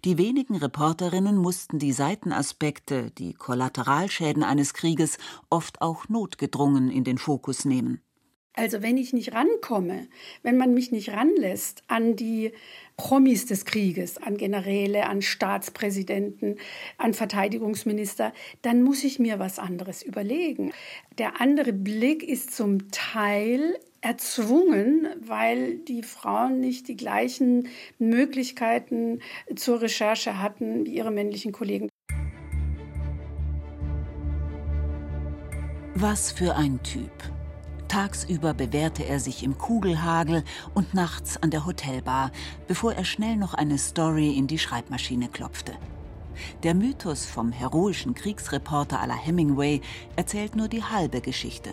Die 0.03 0.17
wenigen 0.17 0.55
Reporterinnen 0.55 1.37
mussten 1.37 1.77
die 1.77 1.91
Seitenaspekte, 1.91 3.11
die 3.11 3.35
Kollateralschäden 3.35 4.41
eines 4.41 4.73
Krieges 4.73 5.19
oft 5.51 5.83
auch 5.83 6.09
notgedrungen 6.09 6.89
in 6.89 7.03
den 7.03 7.19
Fokus 7.19 7.65
nehmen. 7.65 8.01
Also 8.55 8.83
wenn 8.83 8.97
ich 8.97 9.13
nicht 9.13 9.33
rankomme, 9.33 10.07
wenn 10.43 10.57
man 10.57 10.75
mich 10.75 10.91
nicht 10.91 11.09
ranlässt 11.09 11.83
an 11.87 12.15
die 12.15 12.51
Promis 12.97 13.47
des 13.47 13.65
Krieges, 13.65 14.19
an 14.19 14.37
Generäle, 14.37 15.07
an 15.07 15.23
Staatspräsidenten, 15.23 16.57
an 16.99 17.15
Verteidigungsminister, 17.15 18.31
dann 18.61 18.83
muss 18.83 19.03
ich 19.03 19.17
mir 19.17 19.39
was 19.39 19.57
anderes 19.57 20.03
überlegen. 20.03 20.71
Der 21.17 21.41
andere 21.41 21.73
Blick 21.73 22.21
ist 22.21 22.55
zum 22.55 22.91
Teil 22.91 23.79
erzwungen, 24.01 25.07
weil 25.19 25.77
die 25.77 26.03
Frauen 26.03 26.59
nicht 26.59 26.87
die 26.87 26.97
gleichen 26.97 27.69
Möglichkeiten 27.97 29.21
zur 29.55 29.81
Recherche 29.81 30.39
hatten 30.39 30.85
wie 30.85 30.93
ihre 30.93 31.09
männlichen 31.09 31.53
Kollegen. 31.53 31.89
Was 35.95 36.31
für 36.31 36.55
ein 36.55 36.83
Typ. 36.83 37.32
Tagsüber 37.93 38.55
bewährte 38.55 39.05
er 39.05 39.19
sich 39.19 39.43
im 39.43 39.59
Kugelhagel 39.59 40.43
und 40.73 40.95
nachts 40.95 41.37
an 41.37 41.51
der 41.51 41.67
Hotelbar, 41.67 42.31
bevor 42.67 42.93
er 42.93 43.05
schnell 43.05 43.35
noch 43.35 43.53
eine 43.53 43.77
Story 43.77 44.31
in 44.31 44.47
die 44.47 44.57
Schreibmaschine 44.57 45.29
klopfte. 45.29 45.73
Der 46.63 46.73
Mythos 46.73 47.27
vom 47.27 47.51
heroischen 47.51 48.15
Kriegsreporter 48.15 48.99
à 48.99 49.05
la 49.05 49.13
Hemingway 49.13 49.79
erzählt 50.15 50.55
nur 50.55 50.69
die 50.69 50.81
halbe 50.83 51.21
Geschichte. 51.21 51.69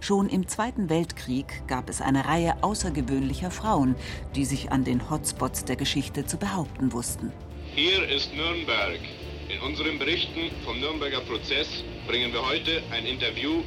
Schon 0.00 0.28
im 0.28 0.46
Zweiten 0.48 0.90
Weltkrieg 0.90 1.66
gab 1.66 1.88
es 1.88 2.02
eine 2.02 2.26
Reihe 2.26 2.62
außergewöhnlicher 2.62 3.50
Frauen, 3.50 3.94
die 4.36 4.44
sich 4.44 4.70
an 4.70 4.84
den 4.84 5.08
Hotspots 5.08 5.64
der 5.64 5.76
Geschichte 5.76 6.26
zu 6.26 6.36
behaupten 6.36 6.92
wussten. 6.92 7.32
Hier 7.74 8.06
ist 8.06 8.34
Nürnberg. 8.34 9.00
In 9.48 9.60
unseren 9.60 9.98
Berichten 9.98 10.50
vom 10.66 10.78
Nürnberger 10.78 11.20
Prozess 11.20 11.68
bringen 12.06 12.34
wir 12.34 12.46
heute 12.46 12.82
ein 12.90 13.06
Interview 13.06 13.62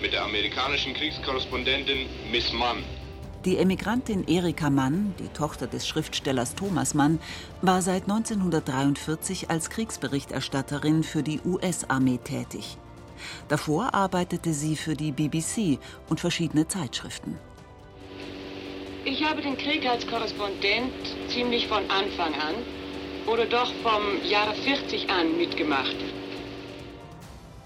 mit 0.00 0.12
der 0.12 0.24
amerikanischen 0.24 0.94
Kriegskorrespondentin 0.94 2.06
Miss 2.30 2.52
Mann. 2.52 2.84
Die 3.44 3.58
Emigrantin 3.58 4.26
Erika 4.26 4.70
Mann, 4.70 5.14
die 5.18 5.28
Tochter 5.28 5.66
des 5.66 5.86
Schriftstellers 5.86 6.54
Thomas 6.54 6.94
Mann, 6.94 7.18
war 7.60 7.82
seit 7.82 8.04
1943 8.04 9.50
als 9.50 9.68
Kriegsberichterstatterin 9.68 11.02
für 11.02 11.22
die 11.22 11.40
US-Armee 11.44 12.18
tätig. 12.24 12.78
Davor 13.48 13.92
arbeitete 13.94 14.54
sie 14.54 14.76
für 14.76 14.94
die 14.94 15.12
BBC 15.12 15.78
und 16.08 16.20
verschiedene 16.20 16.66
Zeitschriften. 16.66 17.38
Ich 19.04 19.22
habe 19.22 19.42
den 19.42 19.58
Krieg 19.58 19.86
als 19.86 20.06
Korrespondent 20.06 20.92
ziemlich 21.28 21.68
von 21.68 21.82
Anfang 21.90 22.32
an 22.34 22.54
oder 23.26 23.44
doch 23.44 23.70
vom 23.82 24.24
Jahre 24.26 24.54
40 24.54 25.10
an 25.10 25.36
mitgemacht. 25.36 25.96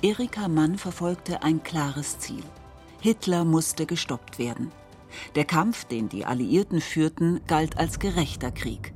Erika 0.01 0.47
Mann 0.47 0.79
verfolgte 0.79 1.43
ein 1.43 1.65
klares 1.65 2.21
Ziel. 2.21 2.45
Hitler 3.01 3.45
musste 3.45 3.85
gestoppt 3.85 4.39
werden. 4.39 4.71
Der 5.35 5.45
Kampf, 5.45 5.87
den 5.87 6.09
die 6.09 6.25
Alliierten 6.25 6.81
führten, 6.81 7.41
galt 7.49 7.77
als 7.79 7.99
gerechter 7.99 8.53
Krieg. 8.53 8.95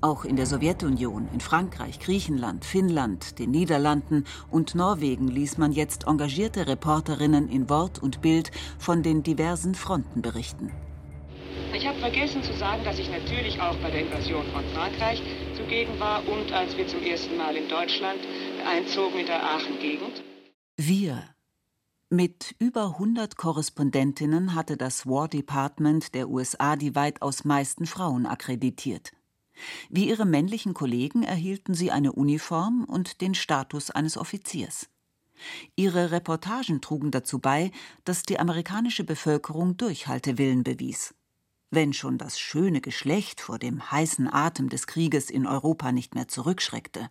Auch 0.00 0.24
in 0.24 0.36
der 0.36 0.46
Sowjetunion, 0.46 1.28
in 1.32 1.40
Frankreich, 1.40 1.98
Griechenland, 1.98 2.64
Finnland, 2.64 3.40
den 3.40 3.50
Niederlanden 3.50 4.26
und 4.48 4.76
Norwegen 4.76 5.26
ließ 5.26 5.58
man 5.58 5.72
jetzt 5.72 6.06
engagierte 6.06 6.68
Reporterinnen 6.68 7.48
in 7.48 7.68
Wort 7.68 8.00
und 8.00 8.20
Bild 8.20 8.52
von 8.78 9.02
den 9.02 9.24
diversen 9.24 9.74
Fronten 9.74 10.22
berichten. 10.22 10.70
Ich 11.72 11.84
habe 11.84 11.98
vergessen 11.98 12.44
zu 12.44 12.52
sagen, 12.56 12.84
dass 12.84 13.00
ich 13.00 13.10
natürlich 13.10 13.60
auch 13.60 13.74
bei 13.78 13.90
der 13.90 14.02
Invasion 14.02 14.44
von 14.52 14.62
Frankreich 14.72 15.20
zugegen 15.56 15.98
war 15.98 16.20
und 16.28 16.52
als 16.52 16.76
wir 16.76 16.86
zum 16.86 17.02
ersten 17.02 17.36
Mal 17.36 17.56
in 17.56 17.68
Deutschland 17.68 18.20
einzogen 18.64 19.18
in 19.18 19.26
der 19.26 19.42
Aachen-Gegend. 19.42 20.22
Wir, 20.76 21.22
mit 22.10 22.56
über 22.58 22.86
100 22.86 23.36
Korrespondentinnen 23.36 24.56
hatte 24.56 24.76
das 24.76 25.06
War 25.06 25.28
Department 25.28 26.14
der 26.16 26.28
USA 26.28 26.74
die 26.74 26.96
weitaus 26.96 27.44
meisten 27.44 27.86
Frauen 27.86 28.26
akkreditiert. 28.26 29.12
Wie 29.88 30.08
ihre 30.08 30.26
männlichen 30.26 30.74
Kollegen 30.74 31.22
erhielten 31.22 31.74
sie 31.74 31.92
eine 31.92 32.10
Uniform 32.10 32.82
und 32.84 33.20
den 33.20 33.36
Status 33.36 33.92
eines 33.92 34.16
Offiziers. 34.16 34.88
Ihre 35.76 36.10
Reportagen 36.10 36.80
trugen 36.80 37.12
dazu 37.12 37.38
bei, 37.38 37.70
dass 38.02 38.24
die 38.24 38.40
amerikanische 38.40 39.04
Bevölkerung 39.04 39.76
Durchhaltewillen 39.76 40.64
bewies. 40.64 41.14
Wenn 41.70 41.92
schon 41.92 42.18
das 42.18 42.40
schöne 42.40 42.80
Geschlecht 42.80 43.40
vor 43.40 43.60
dem 43.60 43.92
heißen 43.92 44.28
Atem 44.32 44.70
des 44.70 44.88
Krieges 44.88 45.30
in 45.30 45.46
Europa 45.46 45.92
nicht 45.92 46.16
mehr 46.16 46.26
zurückschreckte. 46.26 47.10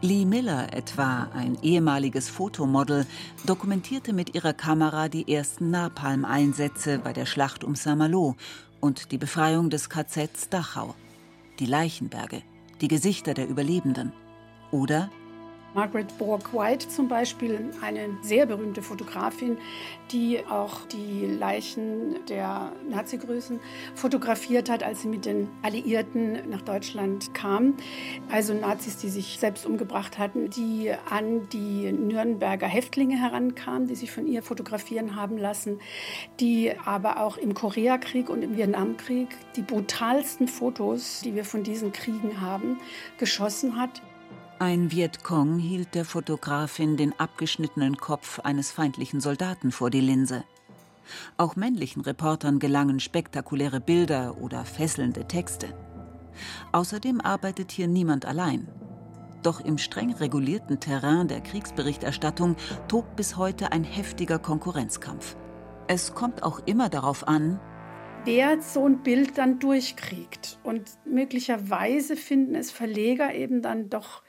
Lee 0.00 0.24
Miller 0.24 0.72
etwa, 0.72 1.28
ein 1.34 1.58
ehemaliges 1.60 2.28
Fotomodel, 2.28 3.04
dokumentierte 3.46 4.12
mit 4.12 4.36
ihrer 4.36 4.52
Kamera 4.52 5.08
die 5.08 5.34
ersten 5.34 5.72
Napalm-Einsätze 5.72 7.00
bei 7.00 7.12
der 7.12 7.26
Schlacht 7.26 7.64
um 7.64 7.74
Saint-Malo 7.74 8.36
und 8.78 9.10
die 9.10 9.18
Befreiung 9.18 9.70
des 9.70 9.90
KZs 9.90 10.50
Dachau, 10.50 10.94
die 11.58 11.66
Leichenberge, 11.66 12.42
die 12.80 12.86
Gesichter 12.86 13.34
der 13.34 13.48
Überlebenden. 13.48 14.12
Oder 14.70 15.10
Margaret 15.74 16.16
Borg 16.18 16.54
White 16.54 16.88
zum 16.88 17.08
Beispiel, 17.08 17.70
eine 17.82 18.16
sehr 18.22 18.46
berühmte 18.46 18.82
Fotografin, 18.82 19.58
die 20.10 20.40
auch 20.48 20.86
die 20.86 21.26
Leichen 21.26 22.24
der 22.26 22.72
Nazi-Größen 22.88 23.60
fotografiert 23.94 24.70
hat, 24.70 24.82
als 24.82 25.02
sie 25.02 25.08
mit 25.08 25.26
den 25.26 25.48
Alliierten 25.62 26.48
nach 26.48 26.62
Deutschland 26.62 27.34
kam. 27.34 27.74
Also 28.30 28.54
Nazis, 28.54 28.96
die 28.96 29.10
sich 29.10 29.38
selbst 29.38 29.66
umgebracht 29.66 30.18
hatten, 30.18 30.50
die 30.50 30.92
an 31.10 31.48
die 31.50 31.92
Nürnberger 31.92 32.66
Häftlinge 32.66 33.20
herankamen, 33.20 33.88
die 33.88 33.94
sich 33.94 34.10
von 34.10 34.26
ihr 34.26 34.42
fotografieren 34.42 35.16
haben 35.16 35.36
lassen, 35.36 35.80
die 36.40 36.72
aber 36.84 37.20
auch 37.20 37.36
im 37.36 37.54
Koreakrieg 37.54 38.30
und 38.30 38.42
im 38.42 38.56
Vietnamkrieg 38.56 39.28
die 39.56 39.62
brutalsten 39.62 40.48
Fotos, 40.48 41.20
die 41.22 41.34
wir 41.34 41.44
von 41.44 41.62
diesen 41.62 41.92
Kriegen 41.92 42.40
haben, 42.40 42.78
geschossen 43.18 43.76
hat. 43.76 44.02
Ein 44.60 44.90
Vietcong 44.90 45.60
hielt 45.60 45.94
der 45.94 46.04
Fotografin 46.04 46.96
den 46.96 47.14
abgeschnittenen 47.20 47.96
Kopf 47.96 48.40
eines 48.40 48.72
feindlichen 48.72 49.20
Soldaten 49.20 49.70
vor 49.70 49.88
die 49.88 50.00
Linse. 50.00 50.42
Auch 51.36 51.54
männlichen 51.54 52.02
Reportern 52.02 52.58
gelangen 52.58 52.98
spektakuläre 52.98 53.78
Bilder 53.78 54.36
oder 54.38 54.64
fesselnde 54.64 55.28
Texte. 55.28 55.68
Außerdem 56.72 57.20
arbeitet 57.20 57.70
hier 57.70 57.86
niemand 57.86 58.26
allein. 58.26 58.66
Doch 59.44 59.60
im 59.60 59.78
streng 59.78 60.12
regulierten 60.14 60.80
Terrain 60.80 61.28
der 61.28 61.40
Kriegsberichterstattung 61.40 62.56
tobt 62.88 63.14
bis 63.14 63.36
heute 63.36 63.70
ein 63.70 63.84
heftiger 63.84 64.40
Konkurrenzkampf. 64.40 65.36
Es 65.86 66.16
kommt 66.16 66.42
auch 66.42 66.58
immer 66.66 66.88
darauf 66.88 67.28
an, 67.28 67.60
wer 68.24 68.60
so 68.60 68.86
ein 68.86 69.02
Bild 69.02 69.38
dann 69.38 69.58
durchkriegt. 69.58 70.58
Und 70.62 70.88
möglicherweise 71.04 72.16
finden 72.16 72.54
es 72.54 72.70
Verleger 72.70 73.34
eben 73.34 73.62
dann 73.62 73.90
doch 73.90 74.22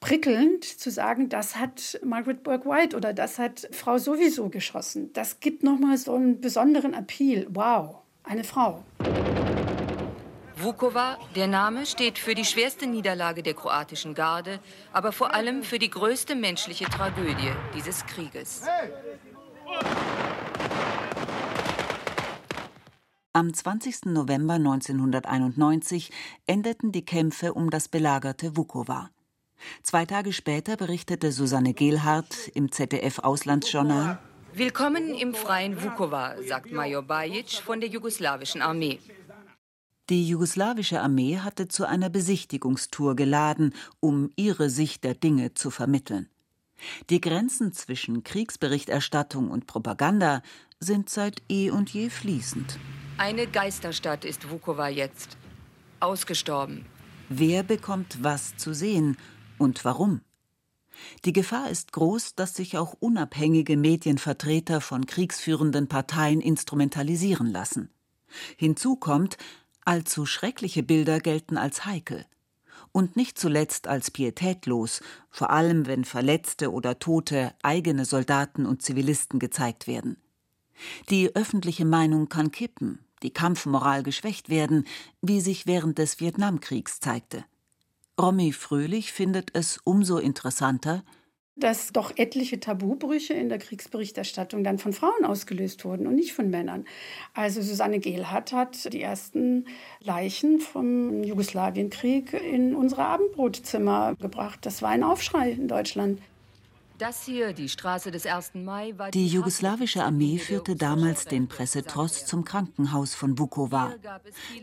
prickelnd 0.00 0.64
zu 0.64 0.90
sagen, 0.90 1.28
das 1.28 1.56
hat 1.56 1.98
Margaret 2.04 2.42
Burke 2.42 2.68
White 2.68 2.96
oder 2.96 3.12
das 3.12 3.38
hat 3.38 3.68
Frau 3.72 3.98
sowieso 3.98 4.50
geschossen. 4.50 5.12
Das 5.14 5.40
gibt 5.40 5.62
nochmal 5.62 5.96
so 5.96 6.14
einen 6.14 6.40
besonderen 6.40 6.92
Appeal. 6.92 7.46
Wow, 7.50 8.02
eine 8.22 8.44
Frau. 8.44 8.84
Vukovar, 10.56 11.18
der 11.34 11.46
Name 11.46 11.84
steht 11.84 12.18
für 12.18 12.34
die 12.34 12.44
schwerste 12.44 12.86
Niederlage 12.86 13.42
der 13.42 13.54
kroatischen 13.54 14.14
Garde, 14.14 14.60
aber 14.92 15.10
vor 15.10 15.34
allem 15.34 15.62
für 15.62 15.78
die 15.78 15.90
größte 15.90 16.34
menschliche 16.34 16.84
Tragödie 16.84 17.52
dieses 17.74 18.06
Krieges. 18.06 18.62
Am 23.36 23.52
20. 23.52 24.06
November 24.12 24.54
1991 24.54 26.12
endeten 26.46 26.92
die 26.92 27.04
Kämpfe 27.04 27.52
um 27.52 27.68
das 27.68 27.88
belagerte 27.88 28.56
Vukovar. 28.56 29.10
Zwei 29.82 30.06
Tage 30.06 30.32
später 30.32 30.76
berichtete 30.76 31.32
Susanne 31.32 31.74
Gehlhardt 31.74 32.46
im 32.54 32.70
ZDF-Auslandsjournal: 32.70 34.20
Willkommen 34.52 35.16
im 35.16 35.34
freien 35.34 35.82
Vukovar, 35.82 36.40
sagt 36.44 36.70
Major 36.70 37.02
Bajic 37.02 37.54
von 37.54 37.80
der 37.80 37.88
jugoslawischen 37.88 38.62
Armee. 38.62 39.00
Die 40.10 40.28
jugoslawische 40.28 41.00
Armee 41.00 41.38
hatte 41.38 41.66
zu 41.66 41.88
einer 41.88 42.10
Besichtigungstour 42.10 43.16
geladen, 43.16 43.74
um 43.98 44.30
ihre 44.36 44.70
Sicht 44.70 45.02
der 45.02 45.14
Dinge 45.14 45.54
zu 45.54 45.72
vermitteln. 45.72 46.28
Die 47.10 47.20
Grenzen 47.20 47.72
zwischen 47.72 48.22
Kriegsberichterstattung 48.22 49.50
und 49.50 49.66
Propaganda 49.66 50.40
sind 50.78 51.10
seit 51.10 51.42
eh 51.48 51.70
und 51.70 51.90
je 51.90 52.10
fließend. 52.10 52.78
Eine 53.16 53.46
Geisterstadt 53.46 54.24
ist 54.24 54.50
Vukovar 54.50 54.90
jetzt. 54.90 55.36
Ausgestorben. 56.00 56.84
Wer 57.28 57.62
bekommt 57.62 58.24
was 58.24 58.56
zu 58.56 58.74
sehen 58.74 59.16
und 59.56 59.84
warum? 59.84 60.20
Die 61.24 61.32
Gefahr 61.32 61.70
ist 61.70 61.92
groß, 61.92 62.34
dass 62.34 62.54
sich 62.54 62.76
auch 62.76 62.94
unabhängige 62.98 63.76
Medienvertreter 63.76 64.80
von 64.80 65.06
kriegsführenden 65.06 65.86
Parteien 65.86 66.40
instrumentalisieren 66.40 67.52
lassen. 67.52 67.88
Hinzu 68.56 68.96
kommt, 68.96 69.36
allzu 69.84 70.26
schreckliche 70.26 70.82
Bilder 70.82 71.20
gelten 71.20 71.56
als 71.56 71.86
heikel 71.86 72.26
und 72.90 73.14
nicht 73.14 73.38
zuletzt 73.38 73.86
als 73.86 74.10
pietätlos, 74.10 75.02
vor 75.30 75.50
allem 75.50 75.86
wenn 75.86 76.04
verletzte 76.04 76.72
oder 76.72 76.98
tote 76.98 77.54
eigene 77.62 78.06
Soldaten 78.06 78.66
und 78.66 78.82
Zivilisten 78.82 79.38
gezeigt 79.38 79.86
werden. 79.86 80.16
Die 81.10 81.34
öffentliche 81.34 81.84
Meinung 81.84 82.28
kann 82.28 82.50
kippen, 82.50 82.98
die 83.22 83.32
Kampfmoral 83.32 84.02
geschwächt 84.02 84.48
werden, 84.48 84.86
wie 85.22 85.40
sich 85.40 85.66
während 85.66 85.98
des 85.98 86.20
Vietnamkriegs 86.20 87.00
zeigte. 87.00 87.44
Romy 88.20 88.52
Fröhlich 88.52 89.12
findet 89.12 89.50
es 89.54 89.78
umso 89.84 90.18
interessanter, 90.18 91.02
dass 91.56 91.92
doch 91.92 92.12
etliche 92.16 92.58
Tabubrüche 92.58 93.34
in 93.34 93.48
der 93.48 93.58
Kriegsberichterstattung 93.58 94.64
dann 94.64 94.78
von 94.78 94.92
Frauen 94.92 95.24
ausgelöst 95.24 95.84
wurden 95.84 96.06
und 96.06 96.16
nicht 96.16 96.32
von 96.32 96.50
Männern. 96.50 96.84
Also 97.32 97.62
Susanne 97.62 98.00
Gehlhardt 98.00 98.52
hat 98.52 98.92
die 98.92 99.00
ersten 99.00 99.66
Leichen 100.00 100.58
vom 100.58 101.22
Jugoslawienkrieg 101.22 102.32
in 102.32 102.74
unsere 102.74 103.04
Abendbrotzimmer 103.04 104.16
gebracht. 104.20 104.60
Das 104.66 104.82
war 104.82 104.90
ein 104.90 105.04
Aufschrei 105.04 105.52
in 105.52 105.68
Deutschland. 105.68 106.20
Das 106.98 107.24
hier, 107.24 107.52
die 107.52 107.68
Straße 107.68 108.12
des 108.12 108.24
1. 108.24 108.52
Mai, 108.54 108.94
war 108.96 109.10
die 109.10 109.26
jugoslawische 109.26 110.04
Armee 110.04 110.38
führte 110.38 110.76
damals 110.76 111.24
den 111.24 111.48
Pressetrost 111.48 112.28
zum 112.28 112.44
Krankenhaus 112.44 113.14
von 113.14 113.36
Vukovar. 113.36 113.94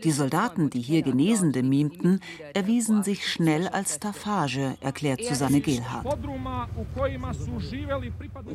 Die 0.02 0.10
Soldaten, 0.10 0.70
die 0.70 0.80
hier 0.80 1.02
Genesende 1.02 1.62
mimten, 1.62 2.20
erwiesen 2.54 3.02
sich 3.02 3.30
schnell 3.30 3.68
als 3.68 3.96
Staffage, 3.96 4.76
erklärt 4.80 5.22
Susanne 5.22 5.60
Gehlhardt. 5.60 6.06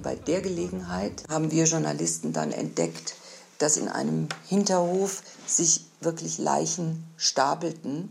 Bei 0.02 0.16
der 0.16 0.42
Gelegenheit 0.42 1.24
haben 1.30 1.52
wir 1.52 1.66
Journalisten 1.66 2.34
dann 2.34 2.52
entdeckt, 2.52 3.16
dass 3.60 3.78
in 3.78 3.90
einem 3.90 4.28
Hinterhof 4.48 5.22
sich 5.46 5.86
wirklich 6.02 6.40
Leichen 6.40 7.04
stapelten. 7.16 8.10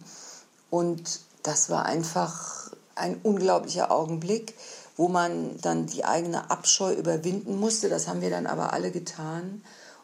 Und 0.71 1.21
das 1.43 1.71
war 1.71 1.87
einfach 1.87 2.71
ein 2.95 3.17
unglaublicher 3.23 3.91
Augenblick 3.91 4.55
wo 4.97 5.09
man 5.09 5.61
dann 5.61 5.87
die 5.87 6.05
eigene 6.05 6.51
Abscheu 6.51 6.93
überwinden 6.93 7.59
musste. 7.59 7.89
Das 7.89 8.09
haben 8.09 8.23
wir 8.23 8.31
dann 8.31 8.47
aber 8.47 8.73
alle 8.73 8.91
getan 8.91 9.63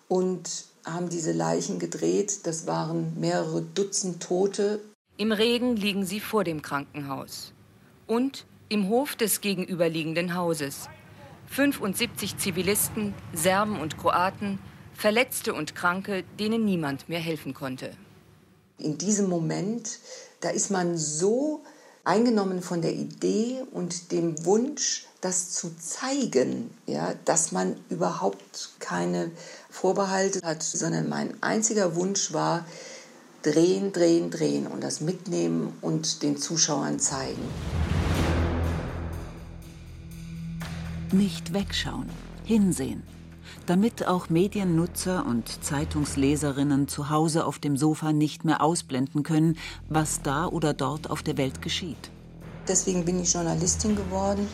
und 0.09 0.67
haben 0.85 1.09
diese 1.09 1.33
Leichen 1.33 1.79
gedreht. 1.79 2.47
Das 2.47 2.67
waren 2.67 3.19
mehrere 3.19 3.63
Dutzend 3.63 4.23
Tote. 4.23 4.81
Im 5.17 5.33
Regen 5.33 5.77
liegen 5.77 6.05
sie 6.05 6.21
vor 6.21 6.45
dem 6.45 6.63
Krankenhaus 6.63 7.53
und 8.07 8.47
im 8.69 8.89
Hof 8.89 9.17
des 9.17 9.41
gegenüberliegenden 9.41 10.35
Hauses. 10.35 10.89
75 11.47 12.39
Zivilisten, 12.39 13.15
Serben 13.35 13.79
und 13.79 13.99
Kroaten, 13.99 14.59
Verletzte 14.95 15.53
und 15.53 15.75
Kranke, 15.75 16.25
denen 16.39 16.65
niemand 16.65 17.09
mehr 17.09 17.21
helfen 17.21 17.53
konnte. 17.55 17.91
In 18.79 18.99
diesem 18.99 19.29
Moment, 19.29 19.99
da 20.41 20.49
ist 20.49 20.71
man 20.71 20.97
so 20.97 21.63
eingenommen 22.05 22.63
von 22.63 22.83
der 22.83 22.93
Idee 22.93 23.63
und 23.71 24.13
dem 24.13 24.45
Wunsch, 24.45 25.07
das 25.21 25.51
zu 25.51 25.77
zeigen, 25.77 26.71
ja, 26.87 27.15
dass 27.25 27.53
man 27.53 27.77
überhaupt 27.89 28.71
keine 28.81 29.31
Vorbehalte 29.71 30.41
hat, 30.43 30.63
sondern 30.63 31.09
mein 31.09 31.41
einziger 31.43 31.95
Wunsch 31.95 32.33
war, 32.33 32.67
drehen, 33.43 33.93
drehen, 33.93 34.31
drehen 34.31 34.67
und 34.67 34.83
das 34.83 35.01
mitnehmen 35.01 35.77
und 35.81 36.23
den 36.23 36.37
Zuschauern 36.37 36.99
zeigen. 36.99 37.43
Nicht 41.13 41.53
wegschauen, 41.53 42.09
hinsehen 42.45 43.03
damit 43.67 44.07
auch 44.07 44.29
Mediennutzer 44.29 45.25
und 45.27 45.65
Zeitungsleserinnen 45.65 46.89
zu 46.89 47.11
Hause 47.11 47.45
auf 47.45 47.59
dem 47.59 47.77
Sofa 47.77 48.13
nicht 48.13 48.45
mehr 48.45 48.63
ausblenden 48.63 49.23
können, 49.23 49.57
was 49.89 50.23
da 50.23 50.47
oder 50.47 50.75
dort 50.75 51.11
auf 51.11 51.23
der 51.23 51.37
Welt 51.37 51.63
geschieht. 51.63 52.11
Deswegen 52.69 53.05
bin 53.05 53.21
ich 53.21 53.33
Journalistin 53.33 53.97
geworden, 53.97 54.47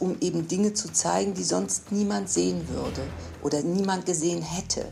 um 0.00 0.16
eben 0.20 0.48
Dinge 0.48 0.74
zu 0.74 0.92
zeigen, 0.92 1.34
die 1.34 1.44
sonst 1.44 1.92
niemand 1.92 2.28
sehen 2.28 2.68
würde 2.68 3.02
oder 3.42 3.62
niemand 3.62 4.06
gesehen 4.06 4.42
hätte. 4.42 4.86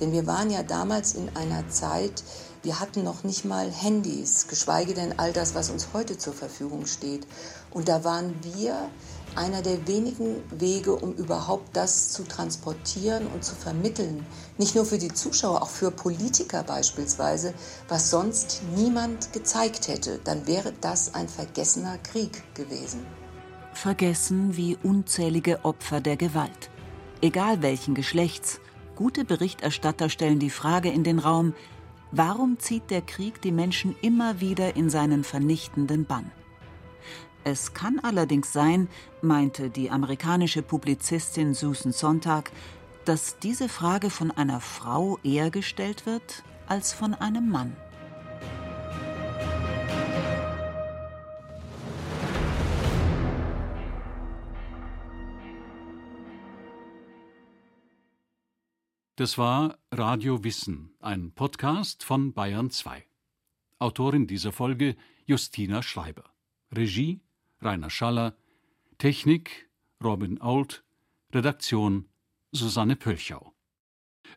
Denn 0.00 0.12
wir 0.12 0.26
waren 0.26 0.50
ja 0.50 0.62
damals 0.62 1.14
in 1.14 1.28
einer 1.36 1.68
Zeit, 1.68 2.24
wir 2.62 2.80
hatten 2.80 3.04
noch 3.04 3.22
nicht 3.22 3.44
mal 3.44 3.70
Handys, 3.70 4.48
geschweige 4.48 4.92
denn 4.92 5.18
all 5.18 5.32
das, 5.32 5.54
was 5.54 5.70
uns 5.70 5.88
heute 5.92 6.18
zur 6.18 6.32
Verfügung 6.32 6.86
steht. 6.86 7.26
Und 7.70 7.88
da 7.88 8.02
waren 8.02 8.34
wir 8.42 8.90
einer 9.36 9.62
der 9.62 9.86
wenigen 9.86 10.42
Wege, 10.50 10.94
um 10.94 11.12
überhaupt 11.14 11.76
das 11.76 12.10
zu 12.10 12.24
transportieren 12.24 13.26
und 13.28 13.44
zu 13.44 13.54
vermitteln. 13.54 14.24
Nicht 14.58 14.74
nur 14.74 14.84
für 14.84 14.98
die 14.98 15.12
Zuschauer, 15.12 15.62
auch 15.62 15.68
für 15.68 15.90
Politiker 15.90 16.62
beispielsweise, 16.62 17.54
was 17.88 18.10
sonst 18.10 18.62
niemand 18.74 19.32
gezeigt 19.32 19.88
hätte. 19.88 20.18
Dann 20.24 20.46
wäre 20.46 20.72
das 20.80 21.14
ein 21.14 21.28
vergessener 21.28 21.98
Krieg 21.98 22.42
gewesen. 22.54 23.00
Vergessen 23.72 24.56
wie 24.56 24.78
unzählige 24.82 25.64
Opfer 25.64 26.00
der 26.00 26.16
Gewalt. 26.16 26.70
Egal 27.20 27.62
welchen 27.62 27.94
Geschlechts, 27.94 28.60
gute 28.94 29.24
Berichterstatter 29.24 30.08
stellen 30.08 30.38
die 30.38 30.50
Frage 30.50 30.90
in 30.90 31.04
den 31.04 31.18
Raum, 31.18 31.54
warum 32.10 32.58
zieht 32.58 32.90
der 32.90 33.02
Krieg 33.02 33.42
die 33.42 33.52
Menschen 33.52 33.94
immer 34.00 34.40
wieder 34.40 34.76
in 34.76 34.88
seinen 34.88 35.24
vernichtenden 35.24 36.06
Bann? 36.06 36.30
Es 37.48 37.74
kann 37.74 38.00
allerdings 38.00 38.52
sein, 38.52 38.88
meinte 39.22 39.70
die 39.70 39.88
amerikanische 39.88 40.62
Publizistin 40.62 41.54
Susan 41.54 41.92
Sontag, 41.92 42.50
dass 43.04 43.38
diese 43.38 43.68
Frage 43.68 44.10
von 44.10 44.32
einer 44.32 44.60
Frau 44.60 45.20
eher 45.22 45.52
gestellt 45.52 46.06
wird 46.06 46.42
als 46.66 46.92
von 46.92 47.14
einem 47.14 47.48
Mann. 47.48 47.76
Das 59.14 59.38
war 59.38 59.78
Radio 59.92 60.42
Wissen, 60.42 60.96
ein 60.98 61.30
Podcast 61.32 62.02
von 62.02 62.32
Bayern 62.32 62.72
2. 62.72 63.06
Autorin 63.78 64.26
dieser 64.26 64.50
Folge 64.50 64.96
Justina 65.26 65.84
Schreiber. 65.84 66.24
Regie 66.74 67.20
Rainer 67.60 67.90
Schaller, 67.90 68.36
Technik 68.98 69.70
Robin 70.02 70.40
Ault, 70.40 70.84
Redaktion 71.32 72.08
Susanne 72.52 72.96
Pölchau. 72.96 73.54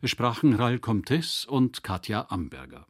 Es 0.02 0.10
sprachen 0.10 0.54
Rail 0.54 0.78
Comtes 0.78 1.44
und 1.44 1.82
Katja 1.82 2.26
Amberger. 2.30 2.86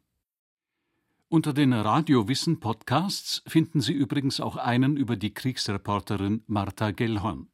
Unter 1.28 1.52
den 1.52 1.72
Radiowissen 1.72 2.58
Podcasts 2.60 3.42
finden 3.46 3.80
Sie 3.80 3.92
übrigens 3.92 4.40
auch 4.40 4.56
einen 4.56 4.96
über 4.96 5.16
die 5.16 5.32
Kriegsreporterin 5.32 6.42
Martha 6.46 6.90
Gellhorn. 6.90 7.48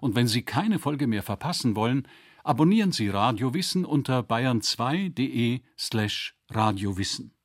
Und 0.00 0.14
wenn 0.14 0.28
Sie 0.28 0.42
keine 0.42 0.78
Folge 0.78 1.06
mehr 1.06 1.22
verpassen 1.22 1.76
wollen, 1.76 2.06
abonnieren 2.44 2.92
Sie 2.92 3.08
Radiowissen 3.08 3.84
unter 3.84 4.20
bayern2.de 4.20 5.60
slash 5.78 6.36
radiowissen. 6.50 7.35